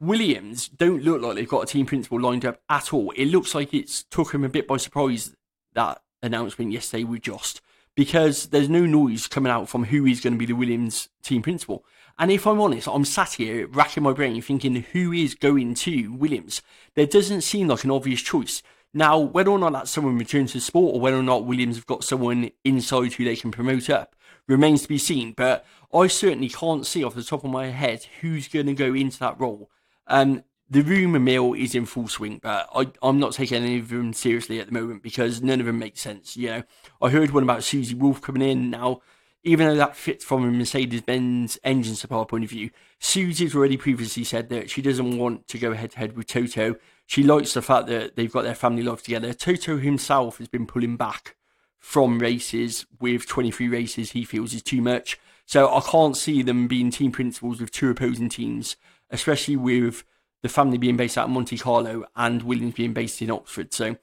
Williams 0.00 0.68
don't 0.68 1.02
look 1.02 1.20
like 1.20 1.34
they've 1.34 1.46
got 1.46 1.64
a 1.64 1.66
team 1.66 1.84
principal 1.84 2.18
lined 2.18 2.46
up 2.46 2.62
at 2.70 2.94
all. 2.94 3.10
It 3.10 3.26
looks 3.26 3.54
like 3.54 3.74
it's 3.74 4.04
took 4.04 4.32
him 4.32 4.42
a 4.42 4.48
bit 4.48 4.66
by 4.66 4.78
surprise 4.78 5.36
that 5.74 6.00
announcement 6.22 6.72
yesterday 6.72 7.04
with 7.04 7.20
Jost 7.20 7.60
because 7.94 8.46
there's 8.46 8.70
no 8.70 8.86
noise 8.86 9.26
coming 9.26 9.52
out 9.52 9.68
from 9.68 9.84
who 9.84 10.06
is 10.06 10.22
going 10.22 10.32
to 10.32 10.38
be 10.38 10.46
the 10.46 10.54
Williams 10.54 11.10
team 11.22 11.42
principal. 11.42 11.84
And 12.18 12.30
if 12.30 12.46
I'm 12.46 12.58
honest, 12.58 12.88
I'm 12.88 13.04
sat 13.04 13.34
here 13.34 13.66
racking 13.66 14.02
my 14.02 14.14
brain 14.14 14.40
thinking 14.40 14.86
who 14.92 15.12
is 15.12 15.34
going 15.34 15.74
to 15.74 16.14
Williams. 16.14 16.62
There 16.94 17.04
doesn't 17.04 17.42
seem 17.42 17.68
like 17.68 17.84
an 17.84 17.90
obvious 17.90 18.22
choice. 18.22 18.62
Now, 18.94 19.18
whether 19.18 19.50
or 19.50 19.58
not 19.58 19.74
that 19.74 19.88
someone 19.88 20.16
returns 20.16 20.52
to 20.52 20.60
sport 20.62 20.94
or 20.94 21.02
whether 21.02 21.18
or 21.18 21.22
not 21.22 21.44
Williams 21.44 21.76
have 21.76 21.86
got 21.86 22.02
someone 22.02 22.50
inside 22.64 23.12
who 23.12 23.26
they 23.26 23.36
can 23.36 23.50
promote 23.50 23.90
up 23.90 24.16
remains 24.46 24.82
to 24.82 24.88
be 24.88 24.98
seen. 24.98 25.32
But 25.32 25.64
I 25.92 26.06
certainly 26.06 26.48
can't 26.48 26.86
see 26.86 27.02
off 27.02 27.14
the 27.14 27.22
top 27.22 27.44
of 27.44 27.50
my 27.50 27.66
head 27.66 28.06
who's 28.20 28.48
going 28.48 28.66
to 28.66 28.74
go 28.74 28.94
into 28.94 29.18
that 29.20 29.40
role. 29.40 29.70
Um, 30.06 30.44
the 30.70 30.82
rumour 30.82 31.18
mill 31.18 31.54
is 31.54 31.74
in 31.74 31.86
full 31.86 32.08
swing, 32.08 32.40
but 32.42 32.68
I, 32.74 32.88
I'm 33.02 33.18
not 33.18 33.32
taking 33.32 33.62
any 33.62 33.78
of 33.78 33.88
them 33.88 34.12
seriously 34.12 34.60
at 34.60 34.66
the 34.66 34.72
moment 34.72 35.02
because 35.02 35.40
none 35.40 35.60
of 35.60 35.66
them 35.66 35.78
make 35.78 35.96
sense. 35.96 36.36
You 36.36 36.48
know, 36.48 36.62
I 37.00 37.08
heard 37.08 37.30
one 37.30 37.42
about 37.42 37.64
Susie 37.64 37.94
Wolff 37.94 38.20
coming 38.20 38.42
in. 38.42 38.70
Now, 38.70 39.00
even 39.42 39.66
though 39.66 39.76
that 39.76 39.96
fits 39.96 40.24
from 40.24 40.44
a 40.44 40.50
Mercedes 40.50 41.00
Benz 41.00 41.58
engine 41.64 41.94
supplier 41.94 42.26
point 42.26 42.44
of 42.44 42.50
view, 42.50 42.70
Susie's 42.98 43.54
already 43.54 43.78
previously 43.78 44.24
said 44.24 44.50
that 44.50 44.68
she 44.68 44.82
doesn't 44.82 45.16
want 45.16 45.48
to 45.48 45.58
go 45.58 45.72
head 45.72 45.92
to 45.92 45.98
head 45.98 46.16
with 46.16 46.26
Toto. 46.26 46.76
She 47.06 47.22
likes 47.22 47.54
the 47.54 47.62
fact 47.62 47.86
that 47.86 48.16
they've 48.16 48.32
got 48.32 48.42
their 48.42 48.54
family 48.54 48.82
life 48.82 49.02
together. 49.02 49.32
Toto 49.32 49.78
himself 49.78 50.36
has 50.36 50.48
been 50.48 50.66
pulling 50.66 50.98
back 50.98 51.36
from 51.78 52.18
races 52.18 52.84
with 53.00 53.26
23 53.26 53.68
races 53.68 54.10
he 54.10 54.24
feels 54.24 54.52
is 54.52 54.62
too 54.62 54.82
much. 54.82 55.18
So 55.48 55.74
I 55.74 55.80
can't 55.80 56.14
see 56.14 56.42
them 56.42 56.68
being 56.68 56.90
team 56.90 57.10
principals 57.10 57.58
with 57.58 57.70
two 57.70 57.88
opposing 57.88 58.28
teams, 58.28 58.76
especially 59.08 59.56
with 59.56 60.04
the 60.42 60.48
family 60.50 60.76
being 60.76 60.98
based 60.98 61.16
out 61.16 61.24
of 61.24 61.30
Monte 61.30 61.56
Carlo 61.56 62.04
and 62.14 62.42
Williams 62.42 62.74
being 62.74 62.92
based 62.92 63.22
in 63.22 63.30
Oxford. 63.30 63.72
So 63.72 63.96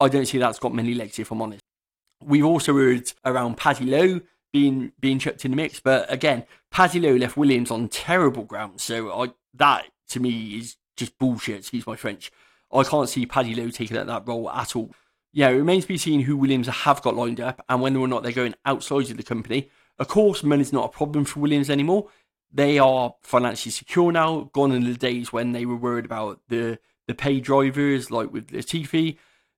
I 0.00 0.08
don't 0.08 0.24
see 0.24 0.38
that's 0.38 0.58
got 0.58 0.74
many 0.74 0.94
legs, 0.94 1.18
if 1.18 1.30
I'm 1.30 1.42
honest. 1.42 1.60
We've 2.24 2.46
also 2.46 2.74
heard 2.74 3.12
around 3.26 3.58
Paddy 3.58 3.84
Lowe 3.84 4.22
being 4.54 4.92
being 4.98 5.18
chucked 5.18 5.44
in 5.44 5.50
the 5.50 5.56
mix, 5.58 5.80
but 5.80 6.10
again, 6.10 6.46
Paddy 6.70 6.98
Lowe 6.98 7.14
left 7.14 7.36
Williams 7.36 7.70
on 7.70 7.88
terrible 7.88 8.44
ground. 8.44 8.80
So 8.80 9.12
I 9.12 9.32
that 9.52 9.84
to 10.08 10.20
me 10.20 10.56
is 10.56 10.76
just 10.96 11.18
bullshit. 11.18 11.58
Excuse 11.58 11.86
my 11.86 11.96
French. 11.96 12.32
I 12.72 12.84
can't 12.84 13.08
see 13.08 13.26
Paddy 13.26 13.54
Lowe 13.54 13.68
taking 13.68 13.98
that 13.98 14.26
role 14.26 14.48
at 14.48 14.74
all. 14.74 14.92
Yeah, 15.30 15.50
it 15.50 15.56
remains 15.56 15.84
to 15.84 15.88
be 15.88 15.98
seen 15.98 16.22
who 16.22 16.38
Williams 16.38 16.68
have 16.68 17.02
got 17.02 17.16
lined 17.16 17.38
up 17.38 17.62
and 17.68 17.82
whether 17.82 17.98
or 17.98 18.08
not 18.08 18.22
they're 18.22 18.32
going 18.32 18.54
outside 18.64 19.10
of 19.10 19.18
the 19.18 19.22
company. 19.22 19.68
Of 20.00 20.08
course, 20.08 20.42
money's 20.42 20.72
not 20.72 20.86
a 20.86 20.96
problem 20.96 21.24
for 21.24 21.38
Williams 21.38 21.70
anymore 21.70 22.08
they 22.52 22.78
are 22.78 23.14
financially 23.22 23.70
secure 23.70 24.12
now. 24.12 24.50
Gone 24.52 24.72
in 24.72 24.84
the 24.84 24.94
days 24.94 25.32
when 25.32 25.52
they 25.52 25.64
were 25.64 25.76
worried 25.76 26.04
about 26.04 26.40
the 26.48 26.78
the 27.06 27.14
pay 27.14 27.40
drivers, 27.40 28.10
like 28.10 28.32
with 28.32 28.48
the 28.48 28.58
Latifi. 28.58 29.16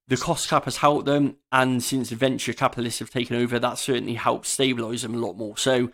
The 0.08 0.16
cost 0.16 0.48
cap 0.48 0.64
has 0.64 0.78
helped 0.78 1.06
them, 1.06 1.36
and 1.52 1.82
since 1.82 2.10
venture 2.10 2.52
capitalists 2.52 2.98
have 2.98 3.10
taken 3.10 3.36
over, 3.36 3.58
that 3.58 3.78
certainly 3.78 4.14
helps 4.14 4.54
stabilise 4.54 5.02
them 5.02 5.14
a 5.14 5.18
lot 5.18 5.36
more. 5.36 5.56
So 5.56 5.90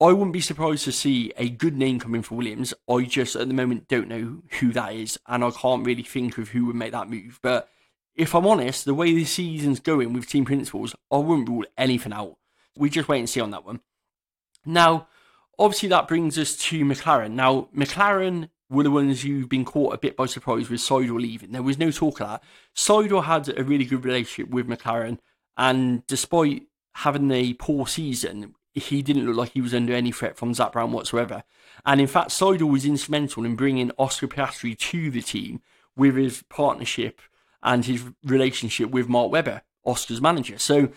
I 0.00 0.12
wouldn't 0.12 0.32
be 0.32 0.40
surprised 0.40 0.84
to 0.84 0.92
see 0.92 1.32
a 1.36 1.48
good 1.48 1.76
name 1.76 2.00
coming 2.00 2.22
for 2.22 2.34
Williams. 2.34 2.74
I 2.88 3.04
just 3.04 3.36
at 3.36 3.48
the 3.48 3.54
moment 3.54 3.88
don't 3.88 4.08
know 4.08 4.42
who 4.58 4.72
that 4.72 4.92
is, 4.92 5.18
and 5.26 5.44
I 5.44 5.50
can't 5.50 5.86
really 5.86 6.02
think 6.02 6.36
of 6.36 6.48
who 6.48 6.66
would 6.66 6.76
make 6.76 6.92
that 6.92 7.08
move. 7.08 7.38
But 7.42 7.68
if 8.14 8.34
I'm 8.34 8.46
honest, 8.46 8.84
the 8.84 8.94
way 8.94 9.14
the 9.14 9.24
season's 9.24 9.80
going 9.80 10.12
with 10.12 10.28
team 10.28 10.44
principals, 10.44 10.94
I 11.10 11.18
wouldn't 11.18 11.48
rule 11.48 11.64
anything 11.76 12.12
out. 12.12 12.36
We 12.78 12.90
just 12.90 13.08
wait 13.08 13.18
and 13.18 13.28
see 13.28 13.40
on 13.40 13.50
that 13.50 13.64
one. 13.64 13.80
Now, 14.64 15.08
obviously 15.58 15.88
that 15.90 16.08
brings 16.08 16.38
us 16.38 16.56
to 16.56 16.84
McLaren. 16.84 17.32
Now, 17.32 17.68
McLaren 17.76 18.50
were 18.70 18.82
the 18.82 18.90
ones 18.90 19.22
who've 19.22 19.48
been 19.48 19.64
caught 19.64 19.94
a 19.94 19.98
bit 19.98 20.16
by 20.16 20.26
surprise 20.26 20.68
with 20.68 20.80
Seidl 20.80 21.20
leaving. 21.20 21.52
There 21.52 21.62
was 21.62 21.78
no 21.78 21.90
talk 21.90 22.20
of 22.20 22.28
that. 22.28 22.42
Seidl 22.76 23.24
had 23.24 23.48
a 23.58 23.64
really 23.64 23.84
good 23.84 24.04
relationship 24.04 24.50
with 24.50 24.68
McLaren, 24.68 25.18
and 25.56 26.06
despite 26.06 26.66
having 26.96 27.30
a 27.30 27.54
poor 27.54 27.86
season, 27.86 28.54
he 28.74 29.02
didn't 29.02 29.26
look 29.26 29.36
like 29.36 29.52
he 29.52 29.60
was 29.60 29.74
under 29.74 29.94
any 29.94 30.12
threat 30.12 30.36
from 30.36 30.54
Zak 30.54 30.72
Brown 30.72 30.92
whatsoever. 30.92 31.42
And 31.86 32.00
in 32.00 32.06
fact, 32.06 32.30
Seidl 32.30 32.70
was 32.70 32.84
instrumental 32.84 33.44
in 33.44 33.56
bringing 33.56 33.90
Oscar 33.98 34.28
Piastri 34.28 34.78
to 34.78 35.10
the 35.10 35.22
team 35.22 35.62
with 35.96 36.16
his 36.16 36.44
partnership 36.48 37.20
and 37.62 37.84
his 37.84 38.04
relationship 38.24 38.90
with 38.90 39.08
Mark 39.08 39.32
Webber, 39.32 39.62
Oscar's 39.84 40.20
manager. 40.20 40.58
So 40.58 40.90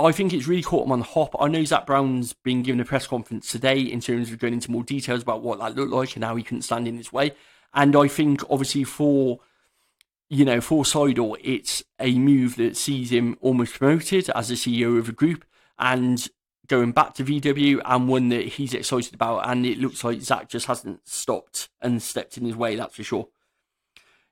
I 0.00 0.12
think 0.12 0.32
it's 0.32 0.46
really 0.46 0.62
caught 0.62 0.86
him 0.86 0.92
on 0.92 1.00
the 1.00 1.04
hop. 1.04 1.34
I 1.40 1.48
know 1.48 1.64
Zak 1.64 1.86
Brown's 1.86 2.32
been 2.32 2.62
given 2.62 2.80
a 2.80 2.84
press 2.84 3.06
conference 3.06 3.50
today 3.50 3.80
in 3.80 4.00
terms 4.00 4.30
of 4.30 4.38
going 4.38 4.54
into 4.54 4.70
more 4.70 4.84
details 4.84 5.22
about 5.22 5.42
what 5.42 5.58
that 5.58 5.74
looked 5.74 5.92
like 5.92 6.14
and 6.14 6.24
how 6.24 6.36
he 6.36 6.44
couldn't 6.44 6.62
stand 6.62 6.86
in 6.86 6.96
his 6.96 7.12
way. 7.12 7.32
And 7.74 7.96
I 7.96 8.06
think 8.06 8.42
obviously 8.48 8.84
for 8.84 9.40
you 10.30 10.44
know, 10.44 10.60
for 10.60 10.84
Seidl, 10.84 11.36
it's 11.42 11.82
a 11.98 12.18
move 12.18 12.56
that 12.56 12.76
sees 12.76 13.10
him 13.10 13.38
almost 13.40 13.74
promoted 13.74 14.28
as 14.30 14.48
the 14.48 14.54
CEO 14.54 14.98
of 14.98 15.08
a 15.08 15.12
group 15.12 15.44
and 15.78 16.28
going 16.66 16.92
back 16.92 17.14
to 17.14 17.24
VW 17.24 17.80
and 17.84 18.08
one 18.08 18.28
that 18.28 18.44
he's 18.44 18.74
excited 18.74 19.14
about. 19.14 19.48
And 19.48 19.64
it 19.64 19.78
looks 19.78 20.04
like 20.04 20.20
Zak 20.20 20.50
just 20.50 20.66
hasn't 20.66 21.08
stopped 21.08 21.70
and 21.80 22.02
stepped 22.02 22.36
in 22.36 22.44
his 22.44 22.56
way, 22.56 22.76
that's 22.76 22.96
for 22.96 23.02
sure. 23.02 23.28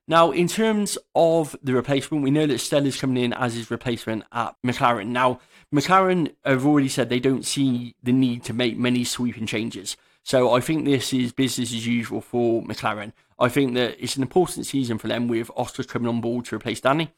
Now, 0.09 0.31
in 0.31 0.47
terms 0.47 0.97
of 1.17 1.57
the 1.63 1.75
replacement, 1.75 2.23
we 2.23 2.31
know 2.31 2.47
that 2.47 2.61
Stella's 2.61 3.01
coming 3.01 3.25
in 3.25 3.33
as 3.33 3.55
his 3.55 3.71
replacement 3.71 4.25
at 4.31 4.55
McLaren. 4.65 5.09
Now, 5.09 5.41
McLaren 5.75 6.33
have 6.45 6.65
already 6.65 6.89
said 6.89 7.09
they 7.09 7.19
don't 7.19 7.45
see 7.45 7.97
the 8.03 8.13
need 8.13 8.45
to 8.45 8.53
make 8.53 8.79
many 8.79 9.03
sweeping 9.03 9.47
changes. 9.47 9.97
So 10.23 10.55
I 10.55 10.61
think 10.61 10.85
this 10.85 11.13
is 11.13 11.33
business 11.33 11.73
as 11.73 11.87
usual 11.87 12.21
for 12.21 12.63
McLaren. 12.63 13.13
I 13.39 13.49
think 13.49 13.75
that 13.75 13.97
it's 14.03 14.17
an 14.17 14.23
important 14.23 14.67
season 14.67 14.99
for 14.99 15.09
them 15.09 15.27
with 15.27 15.51
Oscar 15.57 15.83
coming 15.83 16.09
on 16.09 16.21
board 16.21 16.47
to 16.47 16.57
replace 16.57 16.81
Danny. 16.81 17.13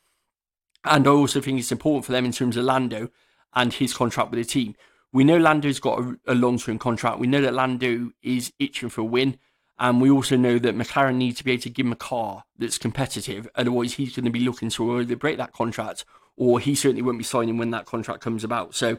And 0.85 1.07
I 1.07 1.11
also 1.11 1.41
think 1.41 1.59
it's 1.59 1.73
important 1.73 2.07
for 2.07 2.13
them 2.13 2.25
in 2.25 2.33
terms 2.33 2.57
of 2.57 2.65
Lando 2.65 3.11
and 3.55 3.73
his 3.73 3.95
contract 3.95 4.31
with 4.31 4.41
the 4.41 4.45
team. 4.45 4.75
We 5.13 5.25
know 5.25 5.39
Lando's 5.39 5.81
got 5.81 6.01
a, 6.01 6.19
a 6.27 6.35
long 6.35 6.59
term 6.59 6.79
contract. 6.79 7.19
We 7.19 7.27
know 7.27 7.41
that 7.41 7.55
Lando 7.55 8.13
is 8.23 8.53
itching 8.59 8.89
for 8.89 9.03
a 9.03 9.05
win. 9.05 9.39
And 9.79 10.01
we 10.01 10.11
also 10.11 10.37
know 10.37 10.59
that 10.59 10.77
McLaren 10.77 11.17
need 11.17 11.37
to 11.37 11.45
be 11.45 11.53
able 11.53 11.63
to 11.63 11.71
give 11.71 11.87
him 11.87 11.93
a 11.93 11.97
car 11.97 12.45
that's 12.59 12.79
competitive. 12.79 13.49
Otherwise, 13.55 13.95
he's 13.95 14.17
going 14.17 14.25
to 14.25 14.31
be 14.31 14.41
looking 14.41 14.71
to 14.71 14.99
either 14.99 15.17
break 15.17 15.37
that 15.39 15.53
contract 15.53 16.05
or 16.37 16.61
he 16.61 16.75
certainly 16.75 17.03
won't 17.03 17.19
be 17.19 17.25
signing 17.25 17.59
when 17.59 17.71
that 17.71 17.87
contract 17.87 18.21
comes 18.21 18.45
about. 18.45 18.75
So 18.75 18.99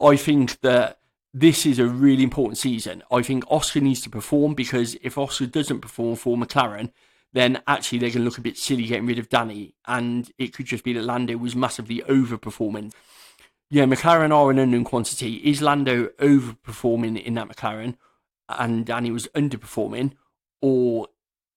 I 0.00 0.16
think 0.16 0.60
that 0.60 0.98
this 1.32 1.66
is 1.66 1.78
a 1.78 1.86
really 1.86 2.22
important 2.22 2.58
season. 2.58 3.02
I 3.10 3.22
think 3.22 3.44
Oscar 3.50 3.80
needs 3.80 4.00
to 4.02 4.10
perform 4.10 4.54
because 4.54 4.96
if 5.02 5.16
Oscar 5.16 5.46
doesn't 5.46 5.80
perform 5.80 6.16
for 6.16 6.36
McLaren, 6.36 6.90
then 7.32 7.62
actually 7.66 7.98
they 7.98 8.10
can 8.10 8.24
look 8.24 8.38
a 8.38 8.42
bit 8.42 8.56
silly 8.56 8.84
getting 8.84 9.06
rid 9.06 9.18
of 9.18 9.28
Danny. 9.28 9.74
And 9.86 10.30
it 10.38 10.54
could 10.54 10.66
just 10.66 10.84
be 10.84 10.92
that 10.94 11.04
Lando 11.04 11.36
was 11.36 11.54
massively 11.54 12.00
overperforming. 12.08 12.92
Yeah, 13.70 13.84
McLaren 13.84 14.34
are 14.34 14.50
an 14.50 14.58
unknown 14.58 14.84
quantity. 14.84 15.36
Is 15.36 15.60
Lando 15.60 16.06
overperforming 16.18 17.22
in 17.22 17.34
that 17.34 17.48
McLaren? 17.48 17.96
And 18.48 18.86
Danny 18.86 19.10
was 19.10 19.28
underperforming, 19.28 20.12
or 20.60 21.08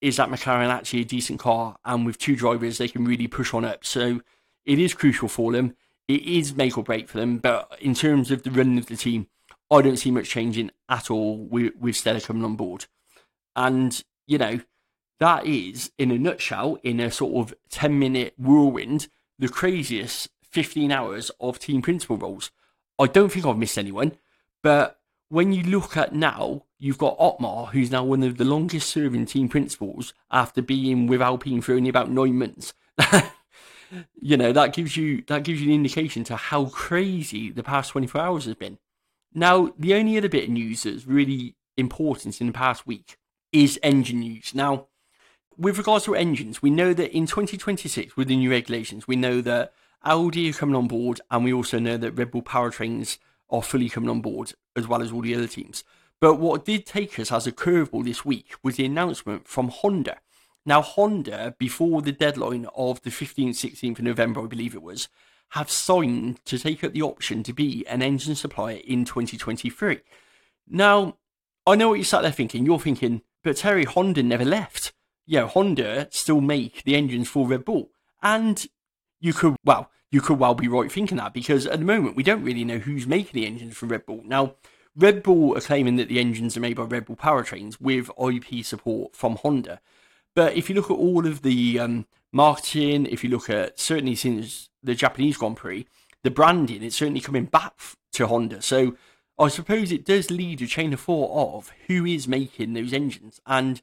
is 0.02 0.18
that 0.18 0.30
McLaren 0.30 0.70
actually 0.70 1.02
a 1.02 1.06
decent 1.06 1.40
car 1.40 1.78
and 1.86 2.06
with 2.06 2.18
two 2.18 2.36
drivers 2.36 2.78
they 2.78 2.88
can 2.88 3.06
really 3.06 3.28
push 3.28 3.54
on 3.54 3.66
up? 3.66 3.86
So 3.86 4.22
it 4.66 4.80
is 4.80 4.94
crucial 4.94 5.28
for 5.28 5.52
them. 5.52 5.76
It 6.08 6.24
is 6.24 6.56
make 6.56 6.78
or 6.78 6.84
break 6.84 7.08
for 7.08 7.20
them, 7.20 7.38
but 7.38 7.78
in 7.80 7.94
terms 7.94 8.32
of 8.32 8.44
the 8.44 8.52
running 8.52 8.78
of 8.78 8.88
the 8.88 8.98
team, 8.98 9.28
I 9.70 9.82
don't 9.82 9.98
see 9.98 10.12
much 10.12 10.30
changing 10.30 10.72
at 10.90 11.10
all 11.10 11.38
with, 11.38 11.74
with 11.80 11.96
Stella 11.96 12.20
coming 12.20 12.44
on 12.44 12.56
board. 12.56 12.88
And, 13.56 14.04
you 14.28 14.38
know, 14.38 14.60
that 15.20 15.46
is, 15.46 15.92
in 15.98 16.12
a 16.12 16.18
nutshell, 16.18 16.78
in 16.84 17.00
a 17.00 17.12
sort 17.12 17.36
of 17.36 17.56
10 17.70 17.98
minute 17.98 18.34
whirlwind, 18.38 19.08
the 19.40 19.48
craziest 19.48 20.30
15 20.44 20.92
hours 20.92 21.32
of 21.40 21.60
team 21.60 21.82
principal 21.82 22.18
roles. 22.18 22.52
I 23.00 23.08
don't 23.08 23.32
think 23.32 23.46
I've 23.46 23.58
missed 23.58 23.78
anyone, 23.78 24.14
but 24.62 25.00
when 25.32 25.54
you 25.54 25.64
look 25.64 25.96
at 25.96 26.14
now, 26.14 26.66
you've 26.78 26.98
got 26.98 27.16
Otmar, 27.18 27.68
who's 27.68 27.90
now 27.90 28.04
one 28.04 28.22
of 28.22 28.38
the 28.38 28.44
longest 28.44 28.90
serving 28.90 29.28
team 29.28 29.48
principals 29.48 30.14
after 30.30 30.62
being 30.62 31.08
with 31.08 31.22
Alpine 31.22 31.62
for 31.62 31.72
only 31.72 31.88
about 31.88 32.12
nine 32.12 32.38
months. 32.38 32.74
you 34.22 34.36
know, 34.36 34.52
that 34.52 34.74
gives 34.74 34.98
you 34.98 35.24
that 35.28 35.44
gives 35.44 35.62
you 35.62 35.70
an 35.70 35.76
indication 35.76 36.26
to 36.26 36.36
how 36.36 36.66
crazy 36.66 37.50
the 37.50 37.64
past 37.64 37.92
24 37.92 38.20
hours 38.20 38.44
has 38.44 38.56
been. 38.56 38.78
Now, 39.34 39.74
the 39.80 39.94
only 39.94 40.18
other 40.18 40.28
bit 40.28 40.44
of 40.44 40.50
news 40.50 40.84
that's 40.84 41.08
really 41.08 41.56
important 41.78 42.42
in 42.42 42.48
the 42.48 42.54
past 42.54 42.86
week 42.86 43.16
is 43.54 43.80
engine 43.82 44.20
news. 44.20 44.54
Now, 44.54 44.88
with 45.58 45.78
regards 45.78 46.04
to 46.06 46.16
engines, 46.16 46.62
we 46.62 46.72
know 46.72 46.94
that 46.94 47.16
in 47.16 47.26
2026, 47.26 48.18
with 48.18 48.28
the 48.28 48.36
new 48.36 48.52
regulations, 48.52 49.08
we 49.08 49.16
know 49.16 49.40
that 49.40 49.72
Audi 50.04 50.50
are 50.50 50.54
coming 50.54 50.76
on 50.76 50.90
board, 50.90 51.22
and 51.32 51.46
we 51.46 51.54
also 51.54 51.80
know 51.80 51.96
that 51.96 52.12
Red 52.12 52.32
Bull 52.32 52.42
powertrains 52.42 53.18
are 53.50 53.64
fully 53.64 53.88
coming 53.88 54.10
on 54.10 54.20
board, 54.20 54.56
as 54.76 54.88
well 54.88 55.02
as 55.02 55.12
all 55.12 55.22
the 55.22 55.36
other 55.36 55.48
teams. 55.48 55.84
But 56.20 56.36
what 56.36 56.66
did 56.66 56.86
take 56.86 57.20
us 57.20 57.32
as 57.32 57.48
a 57.48 57.52
curveball 57.52 58.06
this 58.06 58.24
week 58.24 58.54
was 58.62 58.76
the 58.76 58.86
announcement 58.86 59.48
from 59.48 59.70
Honda. 59.70 60.20
Now, 60.66 60.82
Honda, 60.82 61.56
before 61.58 62.04
the 62.04 62.12
deadline 62.12 62.68
of 62.76 63.02
the 63.02 63.10
15th, 63.10 63.50
16th 63.50 63.98
of 63.98 64.06
November, 64.06 64.42
I 64.42 64.46
believe 64.46 64.76
it 64.76 64.84
was, 64.84 65.10
have 65.50 65.72
signed 65.72 66.44
to 66.46 66.60
take 66.60 66.84
up 66.84 66.94
the 66.94 67.02
option 67.02 67.42
to 67.44 67.54
be 67.54 67.86
an 67.88 68.02
engine 68.02 68.36
supplier 68.36 68.80
in 68.86 69.04
2023. 69.04 70.02
Now, 70.68 71.18
I 71.66 71.76
know 71.76 71.90
what 71.90 71.98
you 71.98 72.04
sat 72.04 72.22
there 72.22 72.32
thinking. 72.32 72.66
You're 72.66 72.80
thinking, 72.80 73.22
but 73.44 73.58
Terry, 73.58 73.84
Honda 73.84 74.22
never 74.22 74.46
left. 74.46 74.94
Yeah, 75.26 75.48
Honda 75.48 76.08
still 76.12 76.42
make 76.42 76.84
the 76.84 76.96
engines 76.96 77.28
for 77.28 77.48
Red 77.48 77.66
Bull. 77.66 77.90
And 78.22 78.66
you 79.22 79.34
could, 79.34 79.56
well, 79.64 79.90
you 80.12 80.20
could 80.20 80.40
well 80.40 80.56
be 80.56 80.68
right 80.68 80.92
thinking 80.92 81.18
that 81.18 81.34
because 81.34 81.66
at 81.66 81.80
the 81.80 81.86
moment 81.86 82.18
we 82.18 82.24
don't 82.24 82.44
really 82.44 82.66
know 82.66 82.80
who's 82.80 83.08
making 83.08 83.40
the 83.40 83.48
engines 83.48 83.78
for 83.78 83.86
Red 83.86 84.06
Bull. 84.06 84.22
Now, 84.26 84.56
Red 84.96 85.24
Bull 85.24 85.58
are 85.58 85.62
claiming 85.62 85.96
that 85.96 86.10
the 86.10 86.20
engines 86.20 86.58
are 86.58 86.62
made 86.62 86.76
by 86.76 86.84
Red 86.84 87.06
Bull 87.06 87.16
powertrains 87.16 87.80
with 87.80 88.12
IP 88.20 88.66
support 88.66 89.16
from 89.16 89.38
Honda. 89.38 89.80
But 90.36 90.56
if 90.56 90.70
you 90.70 90.76
look 90.76 90.92
at 90.92 90.98
all 90.98 91.26
of 91.26 91.44
the 91.44 91.80
um, 91.80 92.08
marketing, 92.34 93.06
if 93.06 93.24
you 93.24 93.30
look 93.30 93.50
at 93.50 93.80
certainly 93.80 94.16
since 94.16 94.70
the 94.84 94.96
Japanese 94.96 95.38
Grand 95.38 95.56
Prix, 95.56 95.88
the 96.24 96.32
branding, 96.32 96.84
it's 96.84 96.98
certainly 96.98 97.22
coming 97.22 97.46
back 97.46 97.74
to 98.14 98.28
Honda. 98.28 98.62
So 98.62 98.98
I 99.40 99.48
suppose 99.48 99.92
it 99.92 100.06
does 100.06 100.30
lead 100.30 100.62
a 100.62 100.68
chain 100.68 100.94
of 100.94 101.00
thought 101.00 101.58
of 101.58 101.72
who 101.88 102.06
is 102.06 102.28
making 102.28 102.74
those 102.74 102.94
engines. 102.94 103.40
And 103.46 103.82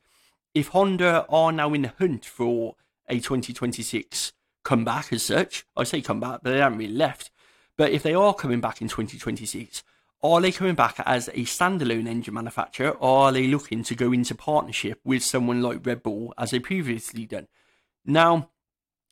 if 0.54 0.68
Honda 0.68 1.26
are 1.28 1.52
now 1.52 1.72
in 1.72 1.82
the 1.82 1.92
hunt 1.98 2.24
for 2.24 2.76
a 3.08 3.14
2026 3.14 4.32
comeback 4.68 5.14
as 5.14 5.22
such, 5.22 5.64
I 5.74 5.84
say 5.84 6.02
comeback, 6.02 6.40
but 6.42 6.50
they 6.50 6.58
haven't 6.58 6.78
really 6.78 6.92
left. 6.92 7.30
But 7.78 7.90
if 7.90 8.02
they 8.02 8.12
are 8.12 8.34
coming 8.34 8.60
back 8.60 8.82
in 8.82 8.88
2026, 8.88 9.82
are 10.22 10.42
they 10.42 10.52
coming 10.52 10.74
back 10.74 11.00
as 11.06 11.28
a 11.28 11.44
standalone 11.44 12.06
engine 12.06 12.34
manufacturer, 12.34 12.90
or 12.90 13.20
are 13.20 13.32
they 13.32 13.46
looking 13.46 13.82
to 13.84 13.94
go 13.94 14.12
into 14.12 14.34
partnership 14.34 15.00
with 15.04 15.24
someone 15.24 15.62
like 15.62 15.86
Red 15.86 16.02
Bull 16.02 16.34
as 16.36 16.50
they 16.50 16.58
previously 16.58 17.24
done? 17.24 17.48
Now, 18.04 18.50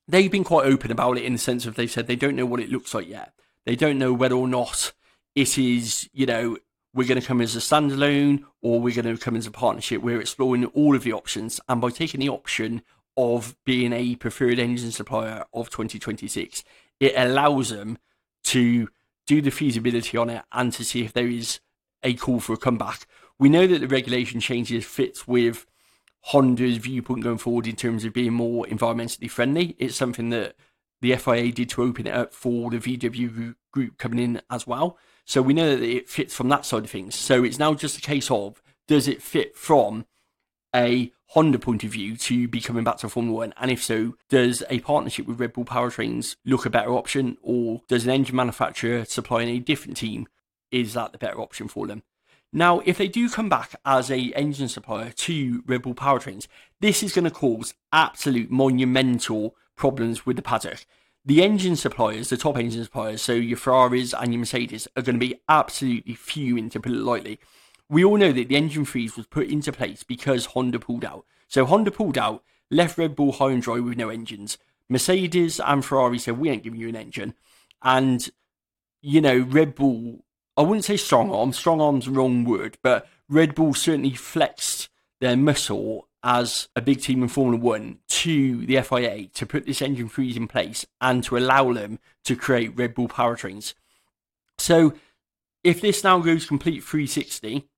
they've 0.06 0.30
been 0.30 0.44
quite 0.44 0.66
open 0.66 0.90
about 0.90 1.16
it 1.16 1.24
in 1.24 1.32
the 1.32 1.38
sense 1.38 1.64
of 1.64 1.74
they've 1.74 1.90
said 1.90 2.06
they 2.06 2.16
don't 2.16 2.36
know 2.36 2.44
what 2.44 2.60
it 2.60 2.70
looks 2.70 2.92
like 2.92 3.08
yet. 3.08 3.32
They 3.64 3.76
don't 3.76 3.98
know 3.98 4.12
whether 4.12 4.34
or 4.34 4.48
not 4.48 4.92
it 5.34 5.56
is, 5.56 6.06
you 6.12 6.26
know, 6.26 6.58
we're 6.92 7.08
going 7.08 7.20
to 7.20 7.26
come 7.26 7.40
as 7.40 7.56
a 7.56 7.60
standalone 7.60 8.44
or 8.60 8.78
we're 8.78 8.94
going 8.94 9.16
to 9.16 9.22
come 9.22 9.36
as 9.36 9.46
a 9.46 9.50
partnership. 9.50 10.02
We're 10.02 10.20
exploring 10.20 10.66
all 10.66 10.94
of 10.94 11.02
the 11.02 11.14
options, 11.14 11.60
and 11.66 11.80
by 11.80 11.88
taking 11.88 12.20
the 12.20 12.28
option 12.28 12.82
of 13.16 13.56
being 13.64 13.92
a 13.92 14.16
preferred 14.16 14.58
engine 14.58 14.92
supplier 14.92 15.44
of 15.52 15.70
2026, 15.70 16.64
it 17.00 17.14
allows 17.16 17.70
them 17.70 17.98
to 18.44 18.88
do 19.26 19.40
the 19.40 19.50
feasibility 19.50 20.16
on 20.16 20.30
it 20.30 20.44
and 20.52 20.72
to 20.72 20.84
see 20.84 21.04
if 21.04 21.12
there 21.12 21.26
is 21.26 21.60
a 22.02 22.14
call 22.14 22.40
for 22.40 22.52
a 22.52 22.58
comeback. 22.58 23.06
We 23.38 23.48
know 23.48 23.66
that 23.66 23.80
the 23.80 23.88
regulation 23.88 24.40
changes 24.40 24.84
fits 24.84 25.26
with 25.26 25.66
Honda's 26.26 26.78
viewpoint 26.78 27.22
going 27.22 27.38
forward 27.38 27.66
in 27.66 27.76
terms 27.76 28.04
of 28.04 28.12
being 28.12 28.32
more 28.32 28.66
environmentally 28.66 29.30
friendly. 29.30 29.76
It's 29.78 29.96
something 29.96 30.30
that 30.30 30.56
the 31.00 31.14
FIA 31.16 31.52
did 31.52 31.68
to 31.70 31.82
open 31.82 32.06
it 32.06 32.14
up 32.14 32.32
for 32.32 32.70
the 32.70 32.78
VW 32.78 33.54
group 33.72 33.98
coming 33.98 34.18
in 34.18 34.42
as 34.50 34.66
well. 34.66 34.98
So 35.24 35.42
we 35.42 35.54
know 35.54 35.76
that 35.76 35.84
it 35.84 36.08
fits 36.08 36.34
from 36.34 36.48
that 36.48 36.64
side 36.64 36.84
of 36.84 36.90
things. 36.90 37.14
So 37.14 37.44
it's 37.44 37.58
now 37.58 37.74
just 37.74 37.98
a 37.98 38.00
case 38.00 38.30
of 38.30 38.62
does 38.88 39.08
it 39.08 39.22
fit 39.22 39.56
from 39.56 40.06
a 40.74 41.12
Honda 41.30 41.58
point 41.58 41.84
of 41.84 41.90
view 41.90 42.16
to 42.16 42.46
be 42.48 42.60
coming 42.60 42.84
back 42.84 42.98
to 42.98 43.08
Formula 43.08 43.38
One? 43.38 43.54
And 43.58 43.70
if 43.70 43.82
so, 43.82 44.16
does 44.28 44.62
a 44.70 44.80
partnership 44.80 45.26
with 45.26 45.40
Red 45.40 45.52
Bull 45.52 45.64
powertrains 45.64 46.36
look 46.44 46.66
a 46.66 46.70
better 46.70 46.90
option, 46.90 47.36
or 47.42 47.82
does 47.88 48.04
an 48.04 48.10
engine 48.10 48.36
manufacturer 48.36 49.04
supplying 49.04 49.48
a 49.48 49.58
different 49.58 49.96
team 49.96 50.28
is 50.70 50.94
that 50.94 51.12
the 51.12 51.18
better 51.18 51.40
option 51.40 51.68
for 51.68 51.86
them? 51.86 52.02
Now, 52.52 52.80
if 52.84 52.96
they 52.96 53.08
do 53.08 53.28
come 53.28 53.48
back 53.48 53.74
as 53.84 54.10
a 54.10 54.32
engine 54.34 54.68
supplier 54.68 55.10
to 55.10 55.62
Red 55.66 55.82
Bull 55.82 55.94
powertrains, 55.94 56.46
this 56.80 57.02
is 57.02 57.12
going 57.12 57.24
to 57.24 57.30
cause 57.30 57.74
absolute 57.92 58.50
monumental 58.50 59.56
problems 59.76 60.24
with 60.24 60.36
the 60.36 60.42
paddock. 60.42 60.86
The 61.24 61.42
engine 61.42 61.74
suppliers, 61.74 62.28
the 62.28 62.36
top 62.36 62.56
engine 62.56 62.84
suppliers, 62.84 63.20
so 63.20 63.32
your 63.32 63.58
Ferraris 63.58 64.14
and 64.14 64.32
your 64.32 64.38
Mercedes, 64.38 64.86
are 64.96 65.02
going 65.02 65.16
to 65.16 65.26
be 65.26 65.40
absolutely 65.48 66.14
fuming, 66.14 66.70
to 66.70 66.80
put 66.80 66.92
it 66.92 66.98
lightly 66.98 67.40
we 67.88 68.04
all 68.04 68.16
know 68.16 68.32
that 68.32 68.48
the 68.48 68.56
engine 68.56 68.84
freeze 68.84 69.16
was 69.16 69.26
put 69.26 69.48
into 69.48 69.72
place 69.72 70.02
because 70.02 70.46
Honda 70.46 70.78
pulled 70.78 71.04
out. 71.04 71.24
So 71.48 71.64
Honda 71.64 71.90
pulled 71.90 72.18
out, 72.18 72.42
left 72.70 72.98
Red 72.98 73.14
Bull 73.14 73.32
high 73.32 73.52
and 73.52 73.62
dry 73.62 73.78
with 73.78 73.96
no 73.96 74.08
engines. 74.08 74.58
Mercedes 74.88 75.60
and 75.60 75.84
Ferrari 75.84 76.18
said, 76.18 76.38
We 76.38 76.50
ain't 76.50 76.62
giving 76.62 76.80
you 76.80 76.88
an 76.88 76.96
engine. 76.96 77.34
And, 77.82 78.28
you 79.02 79.20
know, 79.20 79.38
Red 79.38 79.74
Bull, 79.74 80.24
I 80.56 80.62
wouldn't 80.62 80.84
say 80.84 80.96
strong 80.96 81.30
arm, 81.30 81.52
strong 81.52 81.80
arm's 81.80 82.08
wrong 82.08 82.44
word, 82.44 82.78
but 82.82 83.08
Red 83.28 83.54
Bull 83.54 83.74
certainly 83.74 84.14
flexed 84.14 84.88
their 85.20 85.36
muscle 85.36 86.08
as 86.22 86.68
a 86.74 86.82
big 86.82 87.00
team 87.00 87.22
in 87.22 87.28
Formula 87.28 87.62
One 87.62 87.98
to 88.08 88.66
the 88.66 88.80
FIA 88.82 89.28
to 89.34 89.46
put 89.46 89.64
this 89.64 89.80
engine 89.80 90.08
freeze 90.08 90.36
in 90.36 90.48
place 90.48 90.84
and 91.00 91.22
to 91.24 91.36
allow 91.36 91.72
them 91.72 92.00
to 92.24 92.34
create 92.34 92.76
Red 92.76 92.94
Bull 92.94 93.08
powertrains. 93.08 93.74
So 94.58 94.94
if 95.62 95.80
this 95.80 96.02
now 96.02 96.18
goes 96.18 96.46
complete 96.46 96.82
360, 96.82 97.68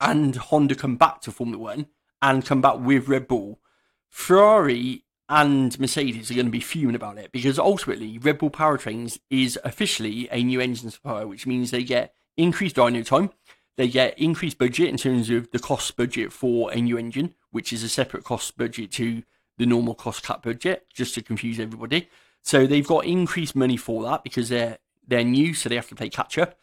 and 0.00 0.36
Honda 0.36 0.74
come 0.74 0.96
back 0.96 1.20
to 1.22 1.32
Formula 1.32 1.62
One 1.62 1.86
and 2.22 2.44
come 2.44 2.60
back 2.60 2.78
with 2.78 3.08
Red 3.08 3.28
Bull, 3.28 3.60
Ferrari 4.08 5.04
and 5.28 5.78
Mercedes 5.80 6.30
are 6.30 6.34
going 6.34 6.46
to 6.46 6.52
be 6.52 6.60
fuming 6.60 6.94
about 6.94 7.18
it 7.18 7.32
because 7.32 7.58
ultimately 7.58 8.18
Red 8.18 8.38
Bull 8.38 8.50
Powertrains 8.50 9.18
is 9.28 9.58
officially 9.64 10.28
a 10.30 10.42
new 10.42 10.60
engine 10.60 10.90
supplier, 10.90 11.26
which 11.26 11.46
means 11.46 11.70
they 11.70 11.82
get 11.82 12.14
increased 12.36 12.76
dyno 12.76 13.04
time, 13.04 13.30
they 13.76 13.88
get 13.88 14.18
increased 14.18 14.58
budget 14.58 14.88
in 14.88 14.96
terms 14.96 15.30
of 15.30 15.50
the 15.50 15.58
cost 15.58 15.96
budget 15.96 16.32
for 16.32 16.72
a 16.72 16.76
new 16.76 16.96
engine, 16.96 17.34
which 17.50 17.72
is 17.72 17.82
a 17.82 17.88
separate 17.88 18.24
cost 18.24 18.56
budget 18.56 18.92
to 18.92 19.22
the 19.58 19.66
normal 19.66 19.94
cost 19.94 20.22
cap 20.22 20.42
budget, 20.42 20.86
just 20.92 21.14
to 21.14 21.22
confuse 21.22 21.58
everybody. 21.58 22.08
So 22.42 22.66
they've 22.66 22.86
got 22.86 23.04
increased 23.04 23.56
money 23.56 23.76
for 23.76 24.02
that 24.04 24.22
because 24.22 24.48
they're 24.48 24.78
they're 25.08 25.24
new, 25.24 25.54
so 25.54 25.68
they 25.68 25.76
have 25.76 25.88
to 25.88 25.94
play 25.94 26.08
catch 26.08 26.38
up. 26.38 26.58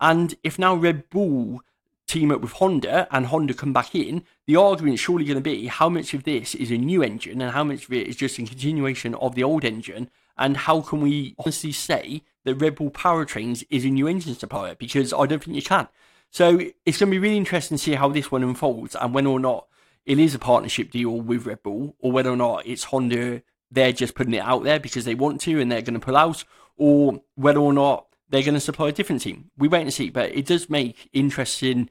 And 0.00 0.34
if 0.44 0.58
now 0.58 0.74
Red 0.74 1.10
Bull 1.10 1.62
team 2.08 2.32
up 2.32 2.40
with 2.40 2.52
Honda 2.52 3.06
and 3.10 3.26
Honda 3.26 3.54
come 3.54 3.72
back 3.72 3.94
in, 3.94 4.24
the 4.46 4.56
argument 4.56 4.94
is 4.94 5.00
surely 5.00 5.24
going 5.24 5.36
to 5.36 5.42
be 5.42 5.66
how 5.66 5.88
much 5.88 6.14
of 6.14 6.24
this 6.24 6.54
is 6.54 6.70
a 6.70 6.76
new 6.76 7.02
engine 7.02 7.40
and 7.40 7.52
how 7.52 7.62
much 7.62 7.84
of 7.84 7.92
it 7.92 8.08
is 8.08 8.16
just 8.16 8.38
a 8.38 8.44
continuation 8.44 9.14
of 9.16 9.34
the 9.34 9.44
old 9.44 9.64
engine, 9.64 10.10
and 10.36 10.56
how 10.56 10.80
can 10.80 11.00
we 11.00 11.34
honestly 11.38 11.72
say 11.72 12.22
that 12.44 12.54
Red 12.54 12.76
Bull 12.76 12.90
Powertrains 12.90 13.64
is 13.70 13.84
a 13.84 13.90
new 13.90 14.08
engine 14.08 14.34
supplier? 14.34 14.74
Because 14.74 15.12
I 15.12 15.26
don't 15.26 15.42
think 15.42 15.56
you 15.56 15.62
can. 15.62 15.88
So 16.30 16.58
it's 16.84 16.98
going 16.98 17.10
to 17.10 17.14
be 17.14 17.18
really 17.18 17.36
interesting 17.36 17.76
to 17.76 17.82
see 17.82 17.94
how 17.94 18.08
this 18.08 18.30
one 18.30 18.42
unfolds 18.42 18.94
and 18.94 19.14
whether 19.14 19.28
or 19.28 19.40
not 19.40 19.66
it 20.04 20.18
is 20.18 20.34
a 20.34 20.38
partnership 20.38 20.90
deal 20.90 21.20
with 21.20 21.46
Red 21.46 21.62
Bull 21.62 21.96
or 22.00 22.12
whether 22.12 22.30
or 22.30 22.36
not 22.36 22.66
it's 22.66 22.84
Honda, 22.84 23.42
they're 23.70 23.92
just 23.92 24.14
putting 24.14 24.34
it 24.34 24.42
out 24.42 24.64
there 24.64 24.80
because 24.80 25.04
they 25.04 25.14
want 25.14 25.40
to 25.42 25.60
and 25.60 25.70
they're 25.70 25.82
going 25.82 25.98
to 25.98 26.04
pull 26.04 26.16
out, 26.16 26.44
or 26.76 27.22
whether 27.34 27.60
or 27.60 27.72
not 27.72 28.06
they're 28.28 28.42
going 28.42 28.54
to 28.54 28.60
supply 28.60 28.88
a 28.88 28.92
different 28.92 29.22
team. 29.22 29.50
We 29.56 29.68
wait 29.68 29.82
and 29.82 29.92
see, 29.92 30.10
but 30.10 30.34
it 30.34 30.46
does 30.46 30.68
make 30.68 31.08
interesting, 31.12 31.90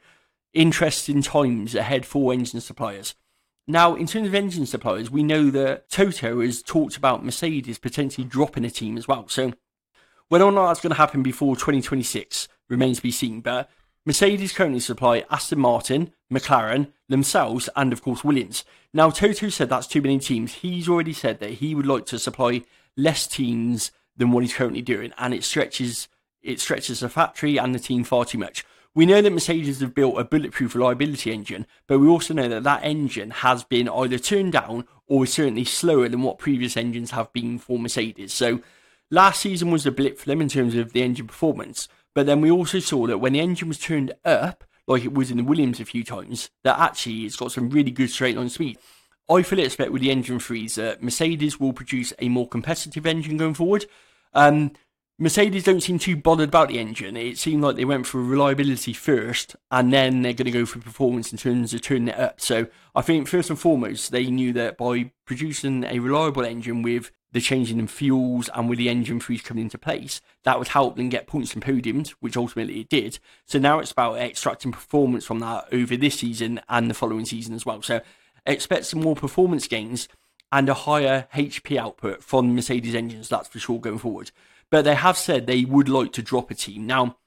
interesting 0.53 1.21
times 1.21 1.75
ahead 1.75 2.05
for 2.05 2.33
engine 2.33 2.61
suppliers. 2.61 3.15
Now, 3.67 3.95
in 3.95 4.07
terms 4.07 4.27
of 4.27 4.35
engine 4.35 4.65
suppliers, 4.65 5.11
we 5.11 5.23
know 5.23 5.49
that 5.49 5.89
Toto 5.89 6.39
has 6.41 6.61
talked 6.61 6.95
about 6.95 7.25
Mercedes 7.25 7.77
potentially 7.77 8.25
dropping 8.25 8.63
a 8.63 8.69
team 8.69 8.97
as 8.97 9.07
well. 9.07 9.27
So, 9.27 9.53
whether 10.29 10.45
or 10.45 10.51
not 10.51 10.67
that's 10.67 10.81
going 10.81 10.91
to 10.91 10.97
happen 10.97 11.23
before 11.23 11.55
2026 11.55 12.47
remains 12.69 12.97
to 12.97 13.03
be 13.03 13.11
seen. 13.11 13.41
But 13.41 13.69
Mercedes 14.05 14.53
currently 14.53 14.79
supply 14.79 15.25
Aston 15.29 15.59
Martin, 15.59 16.13
McLaren, 16.31 16.93
themselves, 17.09 17.69
and 17.75 17.91
of 17.91 18.01
course 18.01 18.23
Williams. 18.23 18.63
Now, 18.93 19.09
Toto 19.09 19.49
said 19.49 19.69
that's 19.69 19.87
too 19.87 20.01
many 20.01 20.17
teams. 20.19 20.55
He's 20.55 20.87
already 20.87 21.13
said 21.13 21.39
that 21.39 21.55
he 21.55 21.75
would 21.75 21.85
like 21.85 22.05
to 22.07 22.19
supply 22.19 22.63
less 22.95 23.27
teams 23.27 23.91
than 24.15 24.31
what 24.31 24.43
he's 24.43 24.53
currently 24.53 24.81
doing, 24.81 25.11
and 25.17 25.33
it 25.33 25.43
stretches 25.43 26.07
it 26.47 26.59
stretches 26.59 27.01
the 27.01 27.09
factory 27.09 27.57
and 27.57 27.75
the 27.75 27.79
team 27.79 28.03
far 28.03 28.25
too 28.25 28.37
much. 28.37 28.65
We 28.95 29.05
know 29.05 29.21
that 29.21 29.31
Mercedes 29.31 29.81
have 29.81 29.93
built 29.93 30.19
a 30.19 30.23
bulletproof 30.23 30.73
reliability 30.73 31.31
engine, 31.31 31.67
but 31.85 31.99
we 31.99 32.07
also 32.07 32.33
know 32.33 32.47
that 32.47 32.63
that 32.63 32.83
engine 32.83 33.29
has 33.29 33.63
been 33.63 33.87
either 33.87 34.17
turned 34.17 34.53
down 34.53 34.87
or 35.05 35.25
is 35.25 35.33
certainly 35.33 35.65
slower 35.65 36.09
than 36.09 36.23
what 36.23 36.39
previous 36.39 36.75
engines 36.75 37.11
have 37.11 37.31
been 37.31 37.59
for 37.59 37.77
Mercedes. 37.77 38.33
So 38.33 38.61
last 39.11 39.41
season 39.41 39.69
was 39.69 39.85
a 39.85 39.91
blip 39.91 40.17
for 40.17 40.25
them 40.25 40.41
in 40.41 40.49
terms 40.49 40.73
of 40.73 40.93
the 40.93 41.03
engine 41.03 41.27
performance, 41.27 41.87
but 42.15 42.25
then 42.25 42.41
we 42.41 42.49
also 42.49 42.79
saw 42.79 43.05
that 43.05 43.19
when 43.19 43.33
the 43.33 43.39
engine 43.39 43.67
was 43.67 43.77
turned 43.77 44.13
up, 44.25 44.63
like 44.87 45.03
it 45.03 45.13
was 45.13 45.29
in 45.29 45.37
the 45.37 45.43
Williams 45.43 45.79
a 45.79 45.85
few 45.85 46.03
times, 46.03 46.49
that 46.63 46.79
actually 46.79 47.25
it's 47.25 47.35
got 47.35 47.51
some 47.51 47.69
really 47.69 47.91
good 47.91 48.09
straight 48.09 48.37
line 48.37 48.49
speed. 48.49 48.79
I 49.29 49.43
fully 49.43 49.63
expect 49.63 49.91
with 49.91 50.01
the 50.01 50.11
engine 50.11 50.39
freeze 50.39 50.75
that 50.75 51.03
Mercedes 51.03 51.59
will 51.59 51.73
produce 51.73 52.13
a 52.19 52.29
more 52.29 52.47
competitive 52.47 53.05
engine 53.05 53.37
going 53.37 53.53
forward. 53.53 53.85
Um, 54.33 54.71
Mercedes 55.19 55.63
don't 55.63 55.81
seem 55.81 55.97
too 55.97 56.15
bothered 56.15 56.49
about 56.49 56.67
the 56.67 56.77
engine. 56.77 57.17
It 57.17 57.39
seemed 57.39 57.63
like 57.63 57.75
they 57.75 57.85
went 57.85 58.05
for 58.05 58.21
reliability 58.21 58.93
first, 58.93 59.55
and 59.71 59.91
then 59.91 60.21
they're 60.21 60.33
going 60.33 60.45
to 60.45 60.51
go 60.51 60.67
for 60.67 60.77
performance 60.77 61.31
in 61.31 61.39
terms 61.39 61.73
of 61.73 61.81
turning 61.81 62.09
it 62.09 62.19
up. 62.19 62.39
So 62.39 62.67
I 62.93 63.01
think 63.01 63.27
first 63.27 63.49
and 63.49 63.57
foremost, 63.57 64.11
they 64.11 64.27
knew 64.27 64.53
that 64.53 64.77
by 64.77 65.11
producing 65.25 65.83
a 65.85 65.97
reliable 65.97 66.45
engine 66.45 66.83
with 66.83 67.09
the 67.31 67.41
changing 67.41 67.79
in 67.79 67.87
fuels 67.87 68.47
and 68.53 68.69
with 68.69 68.77
the 68.77 68.89
engine 68.89 69.19
freeze 69.19 69.41
coming 69.41 69.63
into 69.63 69.79
place, 69.79 70.21
that 70.43 70.59
would 70.59 70.67
help 70.67 70.97
them 70.97 71.09
get 71.09 71.25
points 71.25 71.55
and 71.55 71.63
podiums, 71.63 72.09
which 72.19 72.37
ultimately 72.37 72.81
it 72.81 72.89
did. 72.89 73.17
So 73.47 73.57
now 73.57 73.79
it's 73.79 73.91
about 73.91 74.19
extracting 74.19 74.71
performance 74.71 75.25
from 75.25 75.39
that 75.39 75.65
over 75.71 75.97
this 75.97 76.19
season 76.19 76.61
and 76.69 76.91
the 76.91 76.93
following 76.93 77.25
season 77.25 77.55
as 77.55 77.65
well. 77.65 77.81
So 77.81 78.01
expect 78.45 78.85
some 78.85 79.01
more 79.01 79.15
performance 79.15 79.67
gains 79.67 80.07
and 80.51 80.69
a 80.69 80.75
higher 80.75 81.27
HP 81.33 81.75
output 81.75 82.23
from 82.23 82.53
Mercedes 82.53 82.93
engines, 82.93 83.29
that's 83.29 83.49
for 83.49 83.57
sure 83.57 83.79
going 83.79 83.97
forward 83.97 84.29
but 84.69 84.83
they 84.83 84.95
have 84.95 85.17
said 85.17 85.47
they 85.47 85.65
would 85.65 85.89
like 85.89 86.11
to 86.13 86.21
drop 86.21 86.51
a 86.51 86.55
team. 86.55 86.85
Now, 86.85 87.17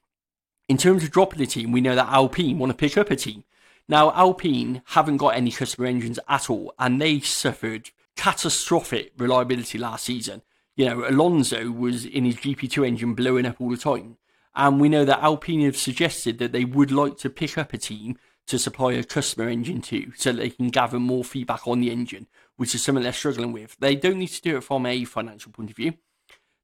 in 0.69 0.77
terms 0.77 1.03
of 1.03 1.11
dropping 1.11 1.41
a 1.41 1.45
team, 1.45 1.71
we 1.71 1.81
know 1.81 1.95
that 1.95 2.09
Alpine 2.09 2.59
want 2.59 2.71
to 2.71 2.77
pick 2.77 2.97
up 2.97 3.11
a 3.11 3.15
team. 3.15 3.43
Now, 3.87 4.11
Alpine 4.13 4.81
haven't 4.85 5.17
got 5.17 5.35
any 5.35 5.51
customer 5.51 5.87
engines 5.87 6.19
at 6.29 6.49
all, 6.49 6.73
and 6.79 7.01
they 7.01 7.19
suffered 7.19 7.89
catastrophic 8.15 9.13
reliability 9.17 9.77
last 9.77 10.05
season. 10.05 10.43
You 10.75 10.85
know, 10.85 11.09
Alonso 11.09 11.71
was 11.71 12.05
in 12.05 12.25
his 12.25 12.37
GP2 12.37 12.87
engine 12.87 13.13
blowing 13.13 13.45
up 13.45 13.59
all 13.59 13.69
the 13.69 13.77
time. 13.77 14.17
And 14.55 14.79
we 14.79 14.89
know 14.89 15.05
that 15.05 15.23
Alpine 15.23 15.61
have 15.61 15.77
suggested 15.77 16.37
that 16.39 16.51
they 16.51 16.65
would 16.65 16.91
like 16.91 17.17
to 17.19 17.29
pick 17.29 17.57
up 17.57 17.73
a 17.73 17.77
team 17.77 18.17
to 18.47 18.59
supply 18.59 18.93
a 18.93 19.03
customer 19.03 19.47
engine 19.47 19.81
to 19.81 20.11
so 20.15 20.31
they 20.31 20.49
can 20.49 20.69
gather 20.69 20.99
more 20.99 21.23
feedback 21.23 21.67
on 21.67 21.79
the 21.79 21.91
engine, 21.91 22.27
which 22.57 22.75
is 22.75 22.83
something 22.83 23.03
they're 23.03 23.13
struggling 23.13 23.53
with. 23.53 23.77
They 23.79 23.95
don't 23.95 24.19
need 24.19 24.27
to 24.27 24.41
do 24.41 24.57
it 24.57 24.63
from 24.63 24.85
a 24.85 25.05
financial 25.05 25.51
point 25.51 25.69
of 25.69 25.77
view. 25.77 25.93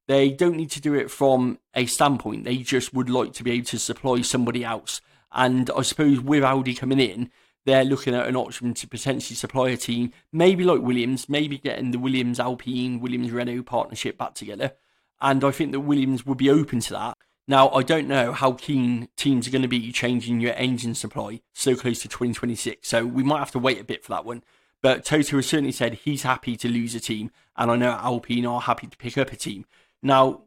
They 0.08 0.30
don't 0.30 0.56
need 0.56 0.70
to 0.70 0.80
do 0.80 0.94
it 0.94 1.10
from 1.10 1.58
a 1.74 1.86
standpoint. 1.86 2.44
They 2.44 2.56
just 2.58 2.94
would 2.94 3.10
like 3.10 3.34
to 3.34 3.44
be 3.44 3.52
able 3.52 3.66
to 3.66 3.78
supply 3.78 4.22
somebody 4.22 4.64
else. 4.64 5.02
And 5.30 5.70
I 5.76 5.82
suppose 5.82 6.18
with 6.20 6.42
Audi 6.42 6.74
coming 6.74 6.98
in, 6.98 7.30
they're 7.66 7.84
looking 7.84 8.14
at 8.14 8.26
an 8.26 8.34
option 8.34 8.72
to 8.72 8.88
potentially 8.88 9.36
supply 9.36 9.68
a 9.68 9.76
team, 9.76 10.12
maybe 10.32 10.64
like 10.64 10.80
Williams, 10.80 11.28
maybe 11.28 11.58
getting 11.58 11.90
the 11.90 11.98
Williams 11.98 12.40
Alpine, 12.40 13.00
Williams 13.00 13.30
Renault 13.30 13.64
partnership 13.64 14.16
back 14.16 14.32
together. 14.32 14.72
And 15.20 15.44
I 15.44 15.50
think 15.50 15.72
that 15.72 15.80
Williams 15.80 16.24
would 16.24 16.38
be 16.38 16.48
open 16.48 16.80
to 16.80 16.94
that. 16.94 17.18
Now, 17.46 17.68
I 17.70 17.82
don't 17.82 18.08
know 18.08 18.32
how 18.32 18.52
keen 18.52 19.08
teams 19.16 19.46
are 19.46 19.50
going 19.50 19.62
to 19.62 19.68
be 19.68 19.92
changing 19.92 20.40
your 20.40 20.54
engine 20.54 20.94
supply 20.94 21.42
so 21.52 21.76
close 21.76 22.00
to 22.00 22.08
2026, 22.08 22.88
so 22.88 23.04
we 23.04 23.22
might 23.22 23.40
have 23.40 23.50
to 23.52 23.58
wait 23.58 23.80
a 23.80 23.84
bit 23.84 24.02
for 24.02 24.12
that 24.12 24.24
one. 24.24 24.42
But 24.80 25.04
Toto 25.04 25.36
has 25.36 25.46
certainly 25.46 25.72
said 25.72 25.94
he's 25.94 26.22
happy 26.22 26.56
to 26.56 26.68
lose 26.68 26.94
a 26.94 27.00
team, 27.00 27.30
and 27.56 27.70
I 27.70 27.76
know 27.76 27.90
Alpine 27.90 28.46
are 28.46 28.60
happy 28.60 28.86
to 28.86 28.96
pick 28.96 29.18
up 29.18 29.32
a 29.32 29.36
team. 29.36 29.66
Now, 30.02 30.42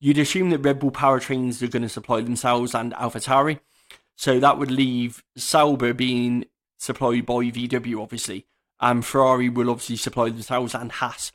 you'd 0.00 0.18
assume 0.18 0.50
that 0.50 0.58
Red 0.58 0.78
Bull 0.78 0.90
powertrains 0.90 1.62
are 1.62 1.68
going 1.68 1.82
to 1.82 1.88
supply 1.88 2.20
themselves 2.20 2.74
and 2.74 2.92
AlphaTauri, 2.94 3.60
so 4.16 4.38
that 4.38 4.58
would 4.58 4.70
leave 4.70 5.22
Sauber 5.36 5.92
being 5.92 6.44
supplied 6.78 7.26
by 7.26 7.34
VW, 7.34 8.02
obviously, 8.02 8.46
and 8.80 9.04
Ferrari 9.04 9.48
will 9.48 9.70
obviously 9.70 9.96
supply 9.96 10.30
themselves 10.30 10.74
and 10.74 10.92
Haas. 10.92 11.32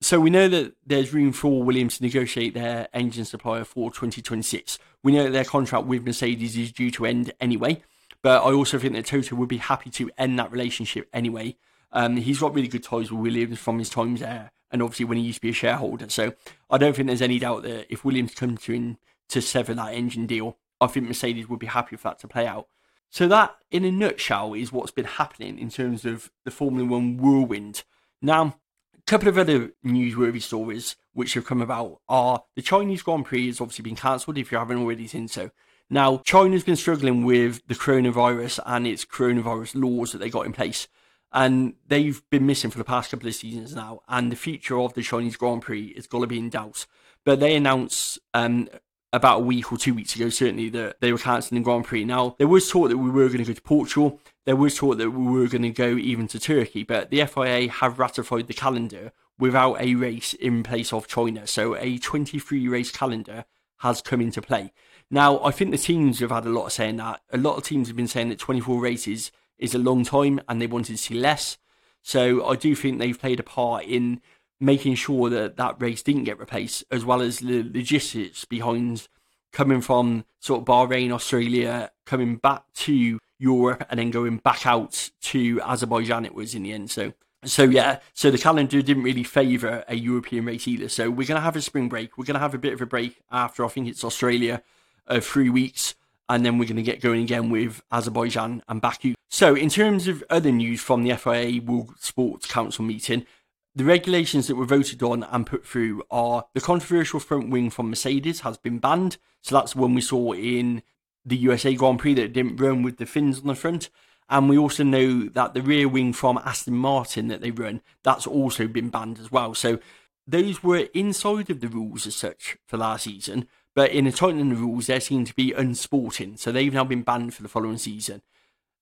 So 0.00 0.20
we 0.20 0.30
know 0.30 0.48
that 0.48 0.74
there's 0.86 1.12
room 1.12 1.32
for 1.32 1.62
Williams 1.62 1.98
to 1.98 2.04
negotiate 2.04 2.54
their 2.54 2.88
engine 2.92 3.24
supplier 3.24 3.64
for 3.64 3.90
2026. 3.90 4.78
We 5.02 5.12
know 5.12 5.24
that 5.24 5.32
their 5.32 5.44
contract 5.44 5.86
with 5.86 6.06
Mercedes 6.06 6.56
is 6.56 6.70
due 6.70 6.92
to 6.92 7.06
end 7.06 7.32
anyway, 7.40 7.82
but 8.22 8.44
I 8.44 8.52
also 8.52 8.78
think 8.78 8.94
that 8.94 9.06
Toto 9.06 9.34
would 9.34 9.48
be 9.48 9.56
happy 9.56 9.90
to 9.90 10.10
end 10.16 10.38
that 10.38 10.52
relationship 10.52 11.08
anyway. 11.12 11.56
Um, 11.90 12.16
he's 12.16 12.38
got 12.38 12.54
really 12.54 12.68
good 12.68 12.84
ties 12.84 13.10
with 13.10 13.20
Williams 13.20 13.58
from 13.58 13.80
his 13.80 13.90
times 13.90 14.20
there, 14.20 14.52
and 14.70 14.82
obviously 14.82 15.06
when 15.06 15.18
he 15.18 15.24
used 15.24 15.38
to 15.38 15.42
be 15.42 15.50
a 15.50 15.54
shareholder. 15.54 16.08
So 16.08 16.34
I 16.70 16.78
don't 16.78 16.94
think 16.94 17.08
there's 17.08 17.22
any 17.22 17.38
doubt 17.38 17.62
that 17.62 17.92
if 17.92 18.04
Williams 18.04 18.34
comes 18.34 18.62
to 18.62 18.72
in, 18.72 18.98
to 19.28 19.40
sever 19.40 19.74
that 19.74 19.94
engine 19.94 20.26
deal, 20.26 20.56
I 20.80 20.86
think 20.86 21.06
Mercedes 21.06 21.48
would 21.48 21.58
be 21.58 21.66
happy 21.66 21.96
for 21.96 22.08
that 22.08 22.18
to 22.20 22.28
play 22.28 22.46
out. 22.46 22.68
So 23.10 23.26
that, 23.28 23.56
in 23.70 23.84
a 23.84 23.90
nutshell, 23.90 24.54
is 24.54 24.72
what's 24.72 24.90
been 24.90 25.06
happening 25.06 25.58
in 25.58 25.70
terms 25.70 26.04
of 26.04 26.30
the 26.44 26.50
Formula 26.50 26.86
One 26.86 27.16
whirlwind. 27.16 27.84
Now, 28.20 28.56
a 28.94 29.02
couple 29.06 29.28
of 29.28 29.38
other 29.38 29.72
newsworthy 29.84 30.42
stories 30.42 30.96
which 31.14 31.34
have 31.34 31.46
come 31.46 31.62
about 31.62 32.00
are 32.08 32.44
the 32.54 32.62
Chinese 32.62 33.02
Grand 33.02 33.24
Prix 33.24 33.46
has 33.46 33.60
obviously 33.60 33.82
been 33.82 33.96
cancelled 33.96 34.38
if 34.38 34.52
you 34.52 34.58
haven't 34.58 34.78
already 34.78 35.06
seen 35.06 35.26
so. 35.26 35.50
Now, 35.90 36.18
China's 36.18 36.64
been 36.64 36.76
struggling 36.76 37.24
with 37.24 37.66
the 37.66 37.74
coronavirus 37.74 38.60
and 38.66 38.86
its 38.86 39.06
coronavirus 39.06 39.82
laws 39.82 40.12
that 40.12 40.18
they 40.18 40.28
got 40.28 40.44
in 40.44 40.52
place. 40.52 40.86
And 41.32 41.74
they've 41.86 42.22
been 42.30 42.46
missing 42.46 42.70
for 42.70 42.78
the 42.78 42.84
past 42.84 43.10
couple 43.10 43.28
of 43.28 43.34
seasons 43.34 43.74
now. 43.74 44.00
And 44.08 44.32
the 44.32 44.36
future 44.36 44.78
of 44.78 44.94
the 44.94 45.02
Chinese 45.02 45.36
Grand 45.36 45.62
Prix 45.62 45.86
is 45.88 46.06
going 46.06 46.22
to 46.22 46.28
be 46.28 46.38
in 46.38 46.50
doubt. 46.50 46.86
But 47.24 47.40
they 47.40 47.54
announced 47.54 48.18
um, 48.32 48.68
about 49.12 49.40
a 49.40 49.44
week 49.44 49.72
or 49.72 49.78
two 49.78 49.94
weeks 49.94 50.14
ago, 50.14 50.28
certainly, 50.30 50.68
that 50.70 51.00
they 51.00 51.12
were 51.12 51.18
cancelling 51.18 51.62
the 51.62 51.64
Grand 51.64 51.84
Prix. 51.84 52.04
Now, 52.04 52.34
there 52.38 52.48
was 52.48 52.70
talk 52.70 52.88
that 52.88 52.98
we 52.98 53.10
were 53.10 53.28
going 53.28 53.38
to 53.38 53.44
go 53.44 53.52
to 53.52 53.62
Portugal. 53.62 54.20
There 54.44 54.56
was 54.56 54.76
talk 54.76 54.98
that 54.98 55.10
we 55.10 55.26
were 55.26 55.48
going 55.48 55.62
to 55.62 55.70
go 55.70 55.96
even 55.96 56.28
to 56.28 56.38
Turkey, 56.38 56.82
but 56.82 57.10
the 57.10 57.24
FIA 57.26 57.70
have 57.70 57.98
ratified 57.98 58.46
the 58.46 58.54
calendar 58.54 59.12
without 59.38 59.80
a 59.80 59.94
race 59.94 60.34
in 60.34 60.62
place 60.62 60.92
of 60.92 61.06
China. 61.06 61.46
So 61.46 61.76
a 61.76 61.98
23 61.98 62.68
race 62.68 62.90
calendar 62.90 63.44
has 63.78 64.02
come 64.02 64.20
into 64.20 64.42
play. 64.42 64.72
Now, 65.10 65.42
I 65.42 65.52
think 65.52 65.70
the 65.70 65.78
teams 65.78 66.18
have 66.20 66.30
had 66.30 66.44
a 66.44 66.50
lot 66.50 66.66
of 66.66 66.72
saying 66.72 66.96
that. 66.96 67.20
A 67.32 67.38
lot 67.38 67.56
of 67.56 67.62
teams 67.62 67.88
have 67.88 67.96
been 67.96 68.08
saying 68.08 68.28
that 68.28 68.38
24 68.38 68.80
races 68.80 69.30
is 69.58 69.74
a 69.74 69.78
long 69.78 70.04
time 70.04 70.40
and 70.48 70.60
they 70.60 70.66
wanted 70.66 70.92
to 70.92 70.98
see 70.98 71.14
less. 71.14 71.58
So 72.02 72.46
I 72.46 72.56
do 72.56 72.74
think 72.74 72.98
they've 72.98 73.18
played 73.18 73.40
a 73.40 73.42
part 73.42 73.84
in 73.84 74.20
making 74.60 74.94
sure 74.94 75.30
that 75.30 75.56
that 75.56 75.80
race 75.80 76.02
didn't 76.02 76.24
get 76.24 76.38
replaced, 76.38 76.84
as 76.90 77.04
well 77.04 77.20
as 77.20 77.38
the 77.38 77.62
logistics 77.62 78.44
behind 78.44 79.08
coming 79.52 79.80
from 79.80 80.24
sort 80.40 80.60
of 80.60 80.66
Bahrain, 80.66 81.10
Australia, 81.10 81.90
coming 82.06 82.36
back 82.36 82.64
to 82.74 83.18
Europe, 83.38 83.86
and 83.90 83.98
then 83.98 84.10
going 84.10 84.38
back 84.38 84.66
out 84.66 85.10
to 85.22 85.60
Azerbaijan. 85.62 86.24
It 86.24 86.34
was 86.34 86.54
in 86.54 86.64
the 86.64 86.72
end. 86.72 86.90
So, 86.90 87.12
so 87.44 87.64
yeah. 87.64 88.00
So 88.14 88.30
the 88.30 88.38
calendar 88.38 88.82
didn't 88.82 89.04
really 89.04 89.22
favour 89.22 89.84
a 89.88 89.94
European 89.94 90.44
race 90.44 90.66
either. 90.66 90.88
So 90.88 91.10
we're 91.10 91.26
gonna 91.26 91.40
have 91.40 91.56
a 91.56 91.62
spring 91.62 91.88
break. 91.88 92.18
We're 92.18 92.24
gonna 92.24 92.38
have 92.40 92.54
a 92.54 92.58
bit 92.58 92.72
of 92.72 92.80
a 92.82 92.86
break 92.86 93.20
after 93.30 93.64
I 93.64 93.68
think 93.68 93.88
it's 93.88 94.04
Australia, 94.04 94.62
uh, 95.06 95.20
three 95.20 95.50
weeks. 95.50 95.94
And 96.28 96.44
then 96.44 96.58
we're 96.58 96.66
going 96.66 96.76
to 96.76 96.82
get 96.82 97.00
going 97.00 97.22
again 97.22 97.50
with 97.50 97.82
Azerbaijan 97.90 98.62
and 98.68 98.80
Baku. 98.80 99.14
So, 99.30 99.54
in 99.54 99.70
terms 99.70 100.08
of 100.08 100.22
other 100.28 100.52
news 100.52 100.80
from 100.80 101.04
the 101.04 101.16
FIA 101.16 101.62
World 101.62 101.94
Sports 101.98 102.46
Council 102.46 102.84
meeting, 102.84 103.26
the 103.74 103.84
regulations 103.84 104.48
that 104.48 104.56
were 104.56 104.64
voted 104.64 105.02
on 105.02 105.22
and 105.22 105.46
put 105.46 105.64
through 105.64 106.02
are 106.10 106.46
the 106.52 106.60
controversial 106.60 107.20
front 107.20 107.48
wing 107.48 107.70
from 107.70 107.90
Mercedes 107.90 108.40
has 108.40 108.58
been 108.58 108.78
banned. 108.78 109.18
So 109.42 109.54
that's 109.54 109.76
one 109.76 109.94
we 109.94 110.00
saw 110.00 110.32
in 110.32 110.82
the 111.24 111.36
USA 111.36 111.74
Grand 111.74 112.00
Prix 112.00 112.14
that 112.14 112.32
didn't 112.32 112.56
run 112.56 112.82
with 112.82 112.96
the 112.96 113.06
fins 113.06 113.40
on 113.40 113.46
the 113.46 113.54
front. 113.54 113.88
And 114.28 114.48
we 114.48 114.58
also 114.58 114.84
know 114.84 115.28
that 115.28 115.54
the 115.54 115.62
rear 115.62 115.88
wing 115.88 116.12
from 116.12 116.38
Aston 116.38 116.74
Martin 116.74 117.28
that 117.28 117.40
they 117.40 117.50
run, 117.50 117.80
that's 118.02 118.26
also 118.26 118.66
been 118.66 118.90
banned 118.90 119.18
as 119.18 119.32
well. 119.32 119.54
So 119.54 119.78
those 120.26 120.62
were 120.62 120.88
inside 120.92 121.48
of 121.48 121.60
the 121.60 121.68
rules 121.68 122.06
as 122.06 122.14
such 122.14 122.58
for 122.66 122.76
last 122.76 123.04
season. 123.04 123.48
But 123.78 123.92
in 123.92 124.06
the 124.06 124.10
tightening 124.10 124.48
the 124.48 124.56
rules, 124.56 124.88
they 124.88 124.98
seem 124.98 125.24
to 125.24 125.34
be 125.36 125.52
unsporting. 125.52 126.36
So 126.36 126.50
they've 126.50 126.74
now 126.74 126.82
been 126.82 127.02
banned 127.02 127.32
for 127.32 127.44
the 127.44 127.48
following 127.48 127.78
season. 127.78 128.22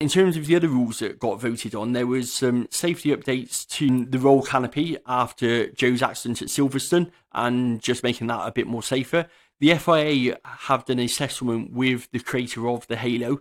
In 0.00 0.08
terms 0.08 0.38
of 0.38 0.46
the 0.46 0.56
other 0.56 0.68
rules 0.68 1.00
that 1.00 1.18
got 1.18 1.38
voted 1.38 1.74
on, 1.74 1.92
there 1.92 2.06
was 2.06 2.32
some 2.32 2.66
safety 2.70 3.14
updates 3.14 3.68
to 3.72 4.06
the 4.06 4.18
roll 4.18 4.40
canopy 4.40 4.96
after 5.06 5.66
Zhou's 5.66 6.00
accident 6.00 6.40
at 6.40 6.48
Silverstone 6.48 7.10
and 7.32 7.82
just 7.82 8.02
making 8.02 8.28
that 8.28 8.48
a 8.48 8.52
bit 8.52 8.66
more 8.66 8.82
safer. 8.82 9.26
The 9.60 9.74
FIA 9.74 10.38
have 10.42 10.86
done 10.86 11.00
a 11.00 11.08
settlement 11.08 11.74
with 11.74 12.10
the 12.10 12.20
creator 12.20 12.66
of 12.66 12.86
the 12.86 12.96
Halo, 12.96 13.40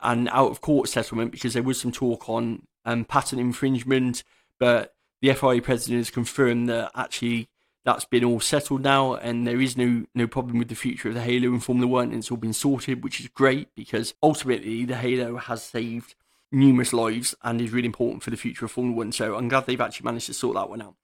an 0.00 0.26
out 0.30 0.50
of 0.50 0.60
court 0.60 0.88
settlement 0.88 1.30
because 1.30 1.52
there 1.52 1.62
was 1.62 1.80
some 1.80 1.92
talk 1.92 2.28
on 2.28 2.66
um, 2.84 3.04
patent 3.04 3.40
infringement, 3.40 4.24
but 4.58 4.96
the 5.22 5.32
FIA 5.34 5.62
president 5.62 6.00
has 6.00 6.10
confirmed 6.10 6.68
that 6.68 6.90
actually 6.96 7.48
that's 7.84 8.04
been 8.04 8.24
all 8.24 8.40
settled 8.40 8.82
now, 8.82 9.14
and 9.14 9.46
there 9.46 9.60
is 9.60 9.76
no 9.76 10.04
no 10.14 10.26
problem 10.26 10.58
with 10.58 10.68
the 10.68 10.74
future 10.74 11.08
of 11.08 11.14
the 11.14 11.22
Halo 11.22 11.48
in 11.48 11.60
Formula 11.60 11.86
One. 11.86 12.08
And 12.08 12.18
it's 12.18 12.30
all 12.30 12.36
been 12.36 12.52
sorted, 12.52 13.02
which 13.02 13.20
is 13.20 13.28
great 13.28 13.74
because 13.74 14.14
ultimately 14.22 14.84
the 14.84 14.96
Halo 14.96 15.36
has 15.36 15.62
saved 15.62 16.14
numerous 16.52 16.92
lives 16.92 17.34
and 17.42 17.60
is 17.60 17.70
really 17.72 17.86
important 17.86 18.22
for 18.22 18.30
the 18.30 18.36
future 18.36 18.64
of 18.64 18.72
Formula 18.72 18.96
One. 18.96 19.12
So 19.12 19.36
I'm 19.36 19.48
glad 19.48 19.66
they've 19.66 19.80
actually 19.80 20.04
managed 20.04 20.26
to 20.26 20.34
sort 20.34 20.56
that 20.56 20.68
one 20.68 20.82
out. 20.82 20.96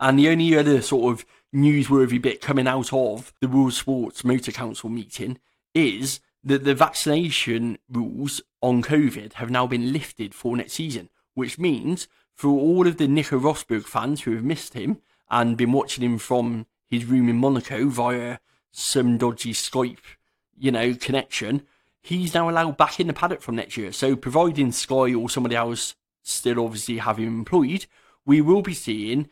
And 0.00 0.18
the 0.18 0.28
only 0.28 0.56
other 0.56 0.80
sort 0.80 1.12
of 1.12 1.26
newsworthy 1.54 2.20
bit 2.20 2.40
coming 2.40 2.68
out 2.68 2.92
of 2.92 3.32
the 3.40 3.48
World 3.48 3.72
Sports 3.72 4.24
Motor 4.24 4.52
Council 4.52 4.88
meeting 4.88 5.38
is 5.74 6.20
that 6.44 6.64
the 6.64 6.74
vaccination 6.74 7.78
rules 7.90 8.40
on 8.62 8.82
COVID 8.82 9.34
have 9.34 9.50
now 9.50 9.66
been 9.66 9.92
lifted 9.92 10.34
for 10.34 10.56
next 10.56 10.74
season, 10.74 11.08
which 11.34 11.58
means 11.58 12.06
for 12.34 12.50
all 12.50 12.86
of 12.86 12.96
the 12.96 13.08
Nico 13.08 13.38
Rosberg 13.40 13.84
fans 13.84 14.22
who 14.22 14.34
have 14.34 14.44
missed 14.44 14.74
him, 14.74 14.98
and 15.30 15.56
been 15.56 15.72
watching 15.72 16.04
him 16.04 16.18
from 16.18 16.66
his 16.88 17.04
room 17.04 17.28
in 17.28 17.36
Monaco 17.36 17.88
via 17.88 18.38
some 18.70 19.18
dodgy 19.18 19.52
Skype, 19.52 19.98
you 20.56 20.70
know, 20.70 20.94
connection, 20.94 21.62
he's 22.00 22.34
now 22.34 22.48
allowed 22.48 22.76
back 22.76 23.00
in 23.00 23.06
the 23.06 23.12
paddock 23.12 23.42
from 23.42 23.56
next 23.56 23.76
year. 23.76 23.92
So, 23.92 24.16
providing 24.16 24.72
Sky 24.72 25.14
or 25.14 25.28
somebody 25.28 25.56
else 25.56 25.94
still 26.22 26.64
obviously 26.64 26.98
have 26.98 27.18
him 27.18 27.38
employed, 27.38 27.86
we 28.24 28.40
will 28.40 28.62
be 28.62 28.74
seeing 28.74 29.28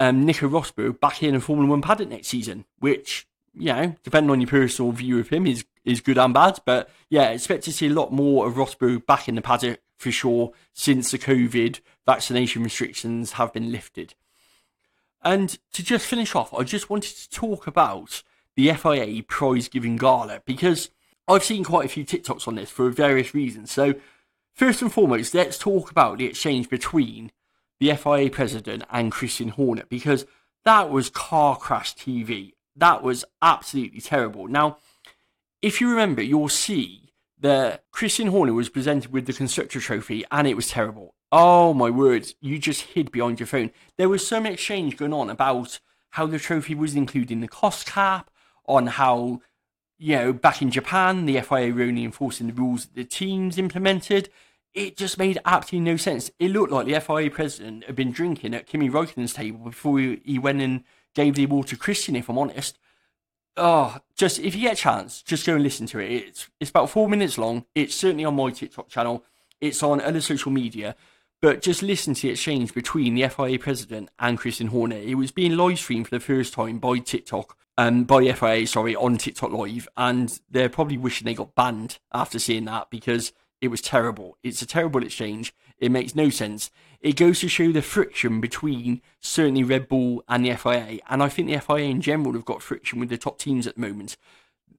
um, 0.00 0.24
Nico 0.24 0.48
Rosberg 0.48 1.00
back 1.00 1.22
in 1.22 1.34
a 1.34 1.40
Formula 1.40 1.70
One 1.70 1.82
paddock 1.82 2.08
next 2.08 2.28
season, 2.28 2.64
which, 2.78 3.26
you 3.54 3.72
know, 3.72 3.96
depending 4.02 4.30
on 4.30 4.40
your 4.40 4.50
personal 4.50 4.92
view 4.92 5.18
of 5.18 5.28
him, 5.28 5.46
is 5.46 5.64
is 5.84 6.00
good 6.00 6.18
and 6.18 6.34
bad. 6.34 6.58
But 6.64 6.90
yeah, 7.08 7.30
expect 7.30 7.64
to 7.64 7.72
see 7.72 7.86
a 7.86 7.90
lot 7.90 8.12
more 8.12 8.46
of 8.46 8.54
Rosberg 8.54 9.06
back 9.06 9.28
in 9.28 9.36
the 9.36 9.42
paddock 9.42 9.80
for 9.96 10.10
sure 10.10 10.52
since 10.72 11.10
the 11.10 11.18
COVID 11.18 11.80
vaccination 12.04 12.62
restrictions 12.62 13.32
have 13.32 13.52
been 13.52 13.72
lifted. 13.72 14.14
And 15.26 15.58
to 15.72 15.82
just 15.82 16.06
finish 16.06 16.36
off, 16.36 16.54
I 16.54 16.62
just 16.62 16.88
wanted 16.88 17.16
to 17.16 17.28
talk 17.30 17.66
about 17.66 18.22
the 18.54 18.72
FIA 18.72 19.24
prize 19.24 19.66
giving 19.66 19.96
gala 19.96 20.40
because 20.44 20.90
I've 21.26 21.42
seen 21.42 21.64
quite 21.64 21.86
a 21.86 21.88
few 21.88 22.04
TikToks 22.04 22.46
on 22.46 22.54
this 22.54 22.70
for 22.70 22.88
various 22.90 23.34
reasons. 23.34 23.72
So, 23.72 23.96
first 24.54 24.82
and 24.82 24.92
foremost, 24.92 25.34
let's 25.34 25.58
talk 25.58 25.90
about 25.90 26.18
the 26.18 26.26
exchange 26.26 26.68
between 26.68 27.32
the 27.80 27.92
FIA 27.96 28.30
president 28.30 28.84
and 28.88 29.10
Christian 29.10 29.48
Horner 29.48 29.82
because 29.88 30.26
that 30.64 30.90
was 30.90 31.10
car 31.10 31.56
crash 31.56 31.96
TV. 31.96 32.52
That 32.76 33.02
was 33.02 33.24
absolutely 33.42 34.02
terrible. 34.02 34.46
Now, 34.46 34.78
if 35.60 35.80
you 35.80 35.90
remember, 35.90 36.22
you'll 36.22 36.48
see 36.48 37.10
that 37.40 37.82
Christian 37.90 38.28
Horner 38.28 38.54
was 38.54 38.68
presented 38.68 39.10
with 39.10 39.26
the 39.26 39.32
Constructor 39.32 39.80
Trophy 39.80 40.24
and 40.30 40.46
it 40.46 40.54
was 40.54 40.68
terrible. 40.68 41.15
Oh 41.32 41.74
my 41.74 41.90
word, 41.90 42.32
you 42.40 42.58
just 42.58 42.82
hid 42.82 43.10
behind 43.10 43.40
your 43.40 43.46
phone. 43.46 43.72
There 43.98 44.08
was 44.08 44.26
some 44.26 44.46
exchange 44.46 44.96
going 44.96 45.12
on 45.12 45.28
about 45.28 45.80
how 46.10 46.26
the 46.26 46.38
trophy 46.38 46.74
was 46.74 46.94
included 46.94 47.32
in 47.32 47.40
the 47.40 47.48
cost 47.48 47.86
cap, 47.86 48.30
on 48.66 48.86
how, 48.86 49.40
you 49.98 50.16
know, 50.16 50.32
back 50.32 50.62
in 50.62 50.70
Japan, 50.70 51.26
the 51.26 51.40
FIA 51.40 51.72
were 51.72 51.82
only 51.82 52.04
enforcing 52.04 52.46
the 52.46 52.52
rules 52.52 52.86
that 52.86 52.94
the 52.94 53.04
teams 53.04 53.58
implemented. 53.58 54.28
It 54.74 54.96
just 54.96 55.18
made 55.18 55.38
absolutely 55.44 55.90
no 55.90 55.96
sense. 55.96 56.30
It 56.38 56.50
looked 56.50 56.72
like 56.72 56.86
the 56.86 57.00
FIA 57.00 57.30
president 57.30 57.84
had 57.84 57.96
been 57.96 58.12
drinking 58.12 58.54
at 58.54 58.66
Kimi 58.66 58.90
Raikkonen's 58.90 59.32
table 59.32 59.58
before 59.58 59.98
he 59.98 60.38
went 60.38 60.60
and 60.60 60.84
gave 61.14 61.34
the 61.34 61.44
award 61.44 61.68
to 61.68 61.76
Christian, 61.76 62.14
if 62.14 62.28
I'm 62.28 62.38
honest. 62.38 62.78
Oh, 63.56 63.98
just 64.14 64.38
if 64.38 64.54
you 64.54 64.62
get 64.62 64.74
a 64.74 64.76
chance, 64.76 65.22
just 65.22 65.46
go 65.46 65.54
and 65.54 65.62
listen 65.62 65.86
to 65.86 65.98
it. 65.98 66.10
It's 66.10 66.50
it's 66.60 66.70
about 66.70 66.90
four 66.90 67.08
minutes 67.08 67.38
long. 67.38 67.64
It's 67.74 67.94
certainly 67.94 68.26
on 68.26 68.36
my 68.36 68.50
TikTok 68.50 68.88
channel. 68.88 69.24
It's 69.60 69.82
on 69.82 70.02
other 70.02 70.20
social 70.20 70.52
media. 70.52 70.94
But 71.42 71.62
just 71.62 71.82
listen 71.82 72.14
to 72.14 72.22
the 72.22 72.30
exchange 72.30 72.72
between 72.72 73.14
the 73.14 73.28
FIA 73.28 73.58
president 73.58 74.10
and 74.18 74.38
Christian 74.38 74.68
Horner. 74.68 74.96
It 74.96 75.16
was 75.16 75.32
being 75.32 75.56
live 75.56 75.78
streamed 75.78 76.08
for 76.08 76.14
the 76.14 76.20
first 76.20 76.54
time 76.54 76.78
by 76.78 76.98
TikTok, 76.98 77.56
um, 77.76 78.04
by 78.04 78.32
FIA, 78.32 78.66
sorry, 78.66 78.96
on 78.96 79.18
TikTok 79.18 79.52
Live, 79.52 79.86
and 79.96 80.40
they're 80.50 80.70
probably 80.70 80.96
wishing 80.96 81.26
they 81.26 81.34
got 81.34 81.54
banned 81.54 81.98
after 82.12 82.38
seeing 82.38 82.64
that 82.64 82.88
because 82.90 83.32
it 83.60 83.68
was 83.68 83.82
terrible. 83.82 84.38
It's 84.42 84.62
a 84.62 84.66
terrible 84.66 85.02
exchange. 85.02 85.54
It 85.78 85.90
makes 85.90 86.14
no 86.14 86.30
sense. 86.30 86.70
It 87.00 87.16
goes 87.16 87.40
to 87.40 87.48
show 87.48 87.70
the 87.70 87.82
friction 87.82 88.40
between 88.40 89.02
certainly 89.20 89.62
Red 89.62 89.88
Bull 89.88 90.24
and 90.28 90.44
the 90.44 90.54
FIA, 90.54 91.00
and 91.08 91.22
I 91.22 91.28
think 91.28 91.48
the 91.48 91.60
FIA 91.60 91.84
in 91.84 92.00
general 92.00 92.32
have 92.32 92.46
got 92.46 92.62
friction 92.62 92.98
with 92.98 93.10
the 93.10 93.18
top 93.18 93.38
teams 93.38 93.66
at 93.66 93.74
the 93.74 93.80
moment. 93.82 94.16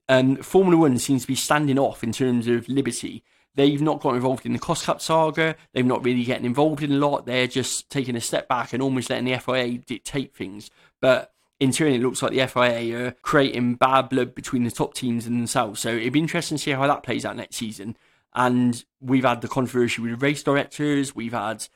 Um, 0.09 0.37
Formula 0.37 0.77
One 0.77 0.97
seems 0.97 1.23
to 1.23 1.27
be 1.27 1.35
standing 1.35 1.77
off 1.77 2.03
in 2.03 2.11
terms 2.11 2.47
of 2.47 2.67
liberty 2.67 3.23
They've 3.57 3.81
not 3.81 4.01
got 4.01 4.13
involved 4.13 4.45
in 4.45 4.53
the 4.53 4.59
cost 4.59 4.85
cap 4.85 5.01
saga. 5.01 5.55
They've 5.73 5.83
not 5.83 6.05
really 6.05 6.23
getting 6.23 6.45
involved 6.45 6.83
in 6.83 6.91
a 6.91 6.97
lot. 6.97 7.25
They're 7.25 7.47
just 7.47 7.89
taking 7.89 8.15
a 8.15 8.21
step 8.21 8.47
back 8.47 8.71
and 8.71 8.83
almost 8.83 9.09
letting 9.09 9.25
the 9.25 9.39
FIA 9.39 9.79
dictate 9.79 10.35
things. 10.35 10.69
But 11.01 11.33
in 11.59 11.71
turn, 11.71 11.91
it 11.91 12.01
looks 12.01 12.21
like 12.21 12.33
the 12.33 12.45
FIA 12.45 13.07
are 13.07 13.11
creating 13.23 13.73
bad 13.73 14.09
blood 14.09 14.35
between 14.35 14.63
the 14.63 14.69
top 14.69 14.93
teams 14.93 15.25
and 15.25 15.39
themselves. 15.39 15.79
So 15.79 15.89
it'd 15.89 16.13
be 16.13 16.19
interesting 16.19 16.57
to 16.57 16.63
see 16.63 16.69
how 16.69 16.85
that 16.85 17.01
plays 17.01 17.25
out 17.25 17.35
next 17.35 17.55
season. 17.55 17.97
And 18.35 18.85
we've 19.01 19.25
had 19.25 19.41
the 19.41 19.47
controversy 19.47 20.03
with 20.03 20.11
the 20.11 20.17
race 20.17 20.43
directors. 20.43 21.15
We've 21.15 21.33
had 21.33 21.67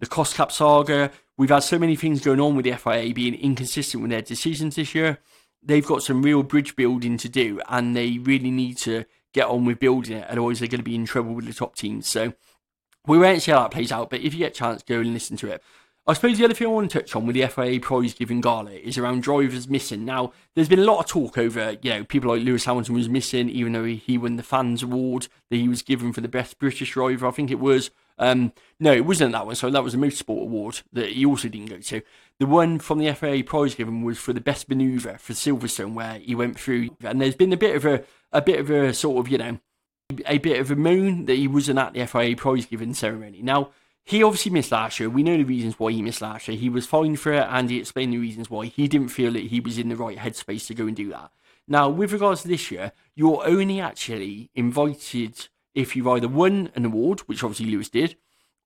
the 0.00 0.06
cost 0.06 0.34
cap 0.34 0.50
saga. 0.50 1.12
We've 1.36 1.50
had 1.50 1.60
so 1.60 1.78
many 1.78 1.94
things 1.94 2.20
going 2.20 2.40
on 2.40 2.56
with 2.56 2.64
the 2.64 2.72
FIA 2.72 3.14
being 3.14 3.34
inconsistent 3.34 4.02
with 4.02 4.10
their 4.10 4.22
decisions 4.22 4.74
this 4.74 4.92
year. 4.92 5.20
They've 5.62 5.86
got 5.86 6.02
some 6.02 6.22
real 6.22 6.42
bridge 6.42 6.74
building 6.74 7.16
to 7.18 7.28
do, 7.28 7.60
and 7.68 7.94
they 7.94 8.18
really 8.18 8.50
need 8.50 8.76
to 8.78 9.04
get 9.32 9.46
on 9.46 9.64
with 9.64 9.78
building 9.78 10.18
it, 10.18 10.28
otherwise 10.28 10.58
they're 10.58 10.68
going 10.68 10.80
to 10.80 10.84
be 10.84 10.94
in 10.94 11.06
trouble 11.06 11.34
with 11.34 11.46
the 11.46 11.52
top 11.52 11.76
teams. 11.76 12.06
So 12.06 12.32
we 13.06 13.18
won't 13.18 13.42
see 13.42 13.52
how 13.52 13.62
that 13.62 13.70
plays 13.70 13.92
out, 13.92 14.10
but 14.10 14.20
if 14.20 14.34
you 14.34 14.40
get 14.40 14.52
a 14.52 14.54
chance, 14.54 14.82
go 14.82 15.00
and 15.00 15.12
listen 15.12 15.36
to 15.38 15.50
it. 15.50 15.62
I 16.08 16.14
suppose 16.14 16.38
the 16.38 16.46
other 16.46 16.54
thing 16.54 16.66
I 16.66 16.70
want 16.70 16.90
to 16.90 16.98
touch 16.98 17.14
on 17.14 17.26
with 17.26 17.36
the 17.36 17.46
FIA 17.46 17.80
prize 17.80 18.14
giving 18.14 18.40
gala 18.40 18.70
is 18.70 18.96
around 18.96 19.22
drivers 19.22 19.68
missing. 19.68 20.06
Now, 20.06 20.32
there's 20.54 20.68
been 20.68 20.78
a 20.78 20.84
lot 20.84 21.00
of 21.00 21.06
talk 21.06 21.36
over, 21.36 21.76
you 21.82 21.90
know, 21.90 22.04
people 22.04 22.30
like 22.30 22.42
Lewis 22.42 22.64
Hamilton 22.64 22.94
was 22.94 23.10
missing, 23.10 23.50
even 23.50 23.74
though 23.74 23.84
he, 23.84 23.96
he 23.96 24.16
won 24.16 24.36
the 24.36 24.42
fans 24.42 24.82
award 24.82 25.28
that 25.50 25.56
he 25.56 25.68
was 25.68 25.82
given 25.82 26.14
for 26.14 26.22
the 26.22 26.28
best 26.28 26.58
British 26.58 26.92
driver. 26.92 27.26
I 27.26 27.30
think 27.30 27.50
it 27.50 27.58
was. 27.58 27.90
Um, 28.18 28.54
no, 28.80 28.92
it 28.92 29.04
wasn't 29.04 29.32
that 29.32 29.44
one. 29.44 29.54
So 29.54 29.68
that 29.68 29.84
was 29.84 29.92
a 29.92 29.98
motorsport 29.98 30.40
award 30.40 30.80
that 30.94 31.10
he 31.10 31.26
also 31.26 31.48
didn't 31.48 31.68
go 31.68 31.78
to. 31.78 32.00
The 32.38 32.46
one 32.46 32.78
from 32.78 33.00
the 33.00 33.12
FIA 33.12 33.44
prize 33.44 33.74
given 33.74 34.02
was 34.02 34.18
for 34.18 34.32
the 34.32 34.40
best 34.40 34.66
manoeuvre 34.70 35.18
for 35.18 35.34
Silverstone, 35.34 35.92
where 35.92 36.14
he 36.14 36.34
went 36.34 36.58
through. 36.58 36.88
And 37.04 37.20
there's 37.20 37.36
been 37.36 37.52
a 37.52 37.58
bit 37.58 37.76
of 37.76 37.84
a 37.84 38.02
a 38.32 38.42
bit 38.42 38.60
of 38.60 38.70
a 38.70 38.92
sort 38.92 39.24
of, 39.24 39.30
you 39.30 39.38
know, 39.38 39.58
a 40.26 40.38
bit 40.38 40.60
of 40.60 40.70
a 40.70 40.76
moan 40.76 41.26
that 41.26 41.36
he 41.36 41.48
wasn't 41.48 41.78
at 41.78 41.92
the 41.92 42.06
FIA 42.06 42.36
prize 42.36 42.66
giving 42.66 42.94
ceremony. 42.94 43.42
Now, 43.42 43.70
he 44.04 44.22
obviously 44.22 44.50
missed 44.52 44.72
last 44.72 44.98
year. 44.98 45.10
We 45.10 45.22
know 45.22 45.36
the 45.36 45.44
reasons 45.44 45.78
why 45.78 45.92
he 45.92 46.00
missed 46.00 46.22
last 46.22 46.48
year. 46.48 46.56
He 46.56 46.70
was 46.70 46.86
fined 46.86 47.20
for 47.20 47.32
it 47.32 47.46
and 47.48 47.68
he 47.68 47.78
explained 47.78 48.14
the 48.14 48.18
reasons 48.18 48.48
why 48.48 48.66
he 48.66 48.88
didn't 48.88 49.08
feel 49.08 49.32
that 49.32 49.44
he 49.44 49.60
was 49.60 49.76
in 49.76 49.90
the 49.90 49.96
right 49.96 50.16
headspace 50.16 50.66
to 50.68 50.74
go 50.74 50.86
and 50.86 50.96
do 50.96 51.10
that. 51.10 51.30
Now, 51.66 51.90
with 51.90 52.12
regards 52.12 52.40
to 52.42 52.48
this 52.48 52.70
year, 52.70 52.92
you're 53.14 53.46
only 53.46 53.80
actually 53.80 54.50
invited 54.54 55.48
if 55.74 55.94
you've 55.94 56.08
either 56.08 56.26
won 56.26 56.70
an 56.74 56.86
award, 56.86 57.20
which 57.20 57.44
obviously 57.44 57.66
Lewis 57.66 57.90
did, 57.90 58.16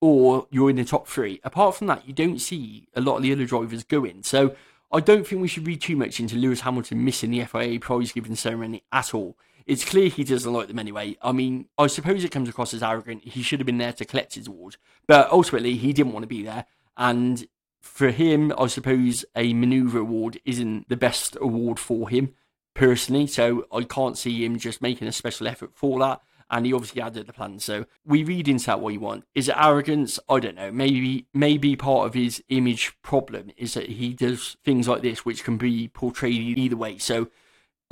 or 0.01 0.46
you're 0.51 0.70
in 0.70 0.77
the 0.77 0.85
top 0.85 1.09
three. 1.09 1.40
Apart 1.42 1.75
from 1.75 1.88
that, 1.88 2.07
you 2.07 2.12
don't 2.12 2.38
see 2.38 2.87
a 2.94 3.01
lot 3.01 3.16
of 3.16 3.22
the 3.22 3.33
other 3.33 3.44
drivers 3.44 3.83
going. 3.83 4.22
So 4.22 4.55
I 4.92 5.01
don't 5.01 5.27
think 5.27 5.42
we 5.42 5.48
should 5.48 5.66
read 5.66 5.81
too 5.81 5.96
much 5.96 6.20
into 6.20 6.37
Lewis 6.37 6.61
Hamilton 6.61 7.05
missing 7.05 7.33
the 7.33 7.44
FIA 7.44 7.81
prize 7.81 8.12
giving 8.12 8.37
ceremony 8.37 8.85
at 8.92 9.12
all. 9.12 9.37
It's 9.66 9.85
clear 9.85 10.09
he 10.09 10.25
doesn't 10.25 10.53
like 10.53 10.68
them 10.68 10.79
anyway. 10.79 11.16
I 11.22 11.33
mean, 11.33 11.66
I 11.79 11.87
suppose 11.87 12.25
it 12.25 12.31
comes 12.31 12.48
across 12.48 12.75
as 12.75 12.83
arrogant. 12.83 13.25
He 13.25 13.42
should 13.42 13.61
have 13.61 13.66
been 13.66 13.79
there 13.79 13.92
to 13.92 14.05
collect 14.05 14.35
his 14.35 14.46
award, 14.46 14.77
but 15.07 15.31
ultimately 15.31 15.77
he 15.77 15.92
didn't 15.92 16.12
want 16.12 16.25
to 16.25 16.29
be 16.29 16.42
there. 16.42 16.66
And 16.96 17.46
for 17.81 18.11
him, 18.11 18.53
I 18.57 18.68
suppose 18.68 19.25
a 19.35 19.53
maneuver 19.55 19.98
award 19.98 20.40
isn't 20.44 20.88
the 20.88 20.96
best 20.96 21.37
award 21.40 21.79
for 21.79 22.09
him 22.09 22.35
personally. 22.75 23.27
So 23.27 23.66
I 23.72 23.83
can't 23.83 24.16
see 24.16 24.44
him 24.44 24.59
just 24.59 24.81
making 24.81 25.09
a 25.09 25.12
special 25.12 25.48
effort 25.48 25.72
for 25.75 25.98
that. 26.01 26.20
And 26.51 26.66
he 26.66 26.75
obviously 26.75 27.01
added 27.01 27.27
the 27.27 27.33
plan. 27.33 27.59
So 27.61 27.87
we 28.05 28.25
read 28.25 28.46
into 28.46 28.66
that 28.66 28.81
what 28.81 28.92
you 28.92 29.01
want. 29.01 29.25
Is 29.35 29.48
it 29.48 29.57
arrogance? 29.59 30.18
I 30.29 30.38
don't 30.38 30.55
know. 30.55 30.70
Maybe 30.70 31.27
maybe 31.33 31.77
part 31.77 32.07
of 32.07 32.12
his 32.12 32.42
image 32.51 32.94
problem 33.01 33.51
is 33.57 33.72
that 33.72 33.88
he 33.88 34.12
does 34.12 34.59
things 34.62 34.87
like 34.87 35.01
this, 35.01 35.25
which 35.25 35.44
can 35.44 35.57
be 35.57 35.88
portrayed 35.88 36.59
either 36.59 36.77
way. 36.77 36.98
So 36.98 37.29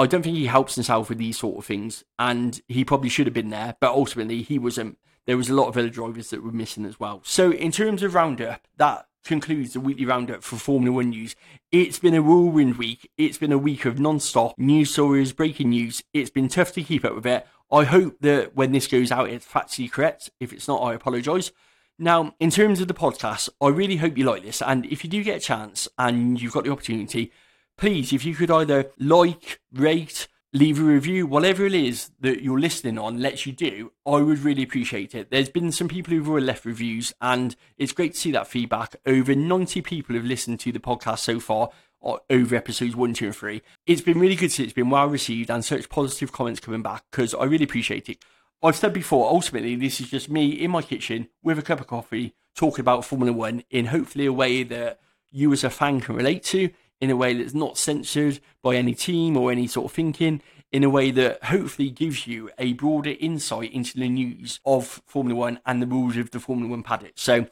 I 0.00 0.06
don't 0.06 0.22
think 0.22 0.38
he 0.38 0.46
helps 0.46 0.76
himself 0.76 1.10
with 1.10 1.18
these 1.18 1.38
sort 1.38 1.58
of 1.58 1.66
things, 1.66 2.04
and 2.18 2.58
he 2.68 2.86
probably 2.86 3.10
should 3.10 3.26
have 3.26 3.34
been 3.34 3.50
there, 3.50 3.76
but 3.80 3.92
ultimately 3.92 4.40
he 4.40 4.58
wasn't. 4.58 4.96
There 5.26 5.36
was 5.36 5.50
a 5.50 5.54
lot 5.54 5.68
of 5.68 5.76
other 5.76 5.90
drivers 5.90 6.30
that 6.30 6.42
were 6.42 6.50
missing 6.50 6.86
as 6.86 6.98
well. 6.98 7.20
So 7.22 7.52
in 7.52 7.70
terms 7.70 8.02
of 8.02 8.14
roundup, 8.14 8.66
that 8.78 9.06
concludes 9.24 9.74
the 9.74 9.80
weekly 9.80 10.06
roundup 10.06 10.42
for 10.42 10.56
Formula 10.56 10.96
One 10.96 11.10
news. 11.10 11.36
It's 11.70 11.98
been 11.98 12.14
a 12.14 12.22
whirlwind 12.22 12.78
week. 12.78 13.10
It's 13.18 13.36
been 13.36 13.52
a 13.52 13.58
week 13.58 13.84
of 13.84 14.00
non-stop 14.00 14.58
news 14.58 14.90
stories, 14.90 15.34
breaking 15.34 15.68
news. 15.68 16.02
It's 16.14 16.30
been 16.30 16.48
tough 16.48 16.72
to 16.72 16.82
keep 16.82 17.04
up 17.04 17.14
with 17.14 17.26
it. 17.26 17.46
I 17.70 17.84
hope 17.84 18.16
that 18.20 18.56
when 18.56 18.72
this 18.72 18.86
goes 18.86 19.12
out, 19.12 19.28
it's 19.28 19.46
factually 19.46 19.92
correct. 19.92 20.30
If 20.40 20.54
it's 20.54 20.66
not, 20.66 20.80
I 20.82 20.94
apologise. 20.94 21.52
Now, 21.98 22.34
in 22.40 22.48
terms 22.48 22.80
of 22.80 22.88
the 22.88 22.94
podcast, 22.94 23.50
I 23.60 23.68
really 23.68 23.96
hope 23.96 24.16
you 24.16 24.24
like 24.24 24.44
this. 24.44 24.62
And 24.62 24.86
if 24.86 25.04
you 25.04 25.10
do 25.10 25.22
get 25.22 25.36
a 25.36 25.40
chance 25.40 25.86
and 25.98 26.40
you've 26.40 26.54
got 26.54 26.64
the 26.64 26.72
opportunity, 26.72 27.32
please, 27.80 28.12
if 28.12 28.26
you 28.26 28.34
could 28.34 28.50
either 28.50 28.90
like, 28.98 29.58
rate, 29.72 30.28
leave 30.52 30.78
a 30.78 30.82
review, 30.82 31.26
whatever 31.26 31.64
it 31.64 31.72
is 31.72 32.10
that 32.20 32.42
you're 32.42 32.60
listening 32.60 32.98
on 32.98 33.22
lets 33.22 33.46
you 33.46 33.52
do, 33.52 33.90
I 34.06 34.16
would 34.16 34.40
really 34.40 34.62
appreciate 34.62 35.14
it. 35.14 35.30
There's 35.30 35.48
been 35.48 35.72
some 35.72 35.88
people 35.88 36.12
who've 36.12 36.28
already 36.28 36.44
left 36.44 36.66
reviews, 36.66 37.14
and 37.22 37.56
it's 37.78 37.92
great 37.92 38.12
to 38.12 38.20
see 38.20 38.32
that 38.32 38.46
feedback. 38.46 38.96
Over 39.06 39.34
90 39.34 39.80
people 39.80 40.14
have 40.14 40.26
listened 40.26 40.60
to 40.60 40.72
the 40.72 40.78
podcast 40.78 41.20
so 41.20 41.40
far. 41.40 41.70
Over 42.02 42.54
episodes 42.54 42.94
one, 42.94 43.14
two, 43.14 43.26
and 43.26 43.36
three. 43.36 43.62
It's 43.86 44.00
been 44.00 44.18
really 44.18 44.34
good 44.34 44.58
it's 44.58 44.72
been 44.72 44.88
well 44.88 45.06
received 45.06 45.50
and 45.50 45.62
such 45.62 45.90
positive 45.90 46.32
comments 46.32 46.60
coming 46.60 46.82
back 46.82 47.04
because 47.10 47.34
I 47.34 47.44
really 47.44 47.64
appreciate 47.64 48.08
it. 48.08 48.22
I've 48.62 48.76
said 48.76 48.94
before, 48.94 49.28
ultimately, 49.28 49.76
this 49.76 50.00
is 50.00 50.08
just 50.08 50.30
me 50.30 50.48
in 50.48 50.70
my 50.70 50.80
kitchen 50.80 51.28
with 51.42 51.58
a 51.58 51.62
cup 51.62 51.80
of 51.80 51.86
coffee 51.86 52.34
talking 52.54 52.80
about 52.80 53.04
Formula 53.04 53.32
One 53.34 53.64
in 53.70 53.86
hopefully 53.86 54.24
a 54.24 54.32
way 54.32 54.62
that 54.62 54.98
you 55.30 55.52
as 55.52 55.62
a 55.62 55.68
fan 55.68 56.00
can 56.00 56.16
relate 56.16 56.42
to 56.44 56.70
in 57.00 57.10
a 57.10 57.16
way 57.16 57.34
that's 57.34 57.54
not 57.54 57.78
censored 57.78 58.40
by 58.62 58.76
any 58.76 58.94
team 58.94 59.36
or 59.36 59.50
any 59.50 59.66
sort 59.66 59.86
of 59.86 59.92
thinking, 59.92 60.42
in 60.72 60.84
a 60.84 60.90
way 60.90 61.10
that 61.10 61.42
hopefully 61.44 61.90
gives 61.90 62.26
you 62.26 62.50
a 62.58 62.74
broader 62.74 63.14
insight 63.18 63.72
into 63.72 63.98
the 63.98 64.08
news 64.08 64.60
of 64.64 65.02
Formula 65.06 65.38
One 65.38 65.60
and 65.66 65.82
the 65.82 65.86
rules 65.86 66.16
of 66.16 66.30
the 66.30 66.40
Formula 66.40 66.70
One 66.70 66.82
paddock. 66.82 67.12
So, 67.16 67.46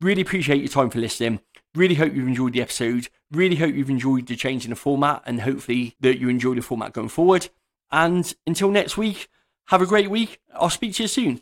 really 0.00 0.22
appreciate 0.22 0.60
your 0.60 0.68
time 0.68 0.90
for 0.90 0.98
listening. 0.98 1.40
Really 1.74 1.94
hope 1.94 2.14
you've 2.14 2.28
enjoyed 2.28 2.52
the 2.52 2.60
episode. 2.60 3.08
Really 3.30 3.56
hope 3.56 3.74
you've 3.74 3.88
enjoyed 3.88 4.26
the 4.26 4.36
change 4.36 4.64
in 4.64 4.70
the 4.70 4.76
format 4.76 5.22
and 5.24 5.40
hopefully 5.40 5.96
that 6.00 6.18
you 6.18 6.28
enjoy 6.28 6.54
the 6.54 6.60
format 6.60 6.92
going 6.92 7.08
forward. 7.08 7.48
And 7.90 8.34
until 8.46 8.70
next 8.70 8.98
week, 8.98 9.28
have 9.66 9.80
a 9.80 9.86
great 9.86 10.10
week. 10.10 10.40
I'll 10.54 10.68
speak 10.68 10.94
to 10.94 11.04
you 11.04 11.08
soon. 11.08 11.40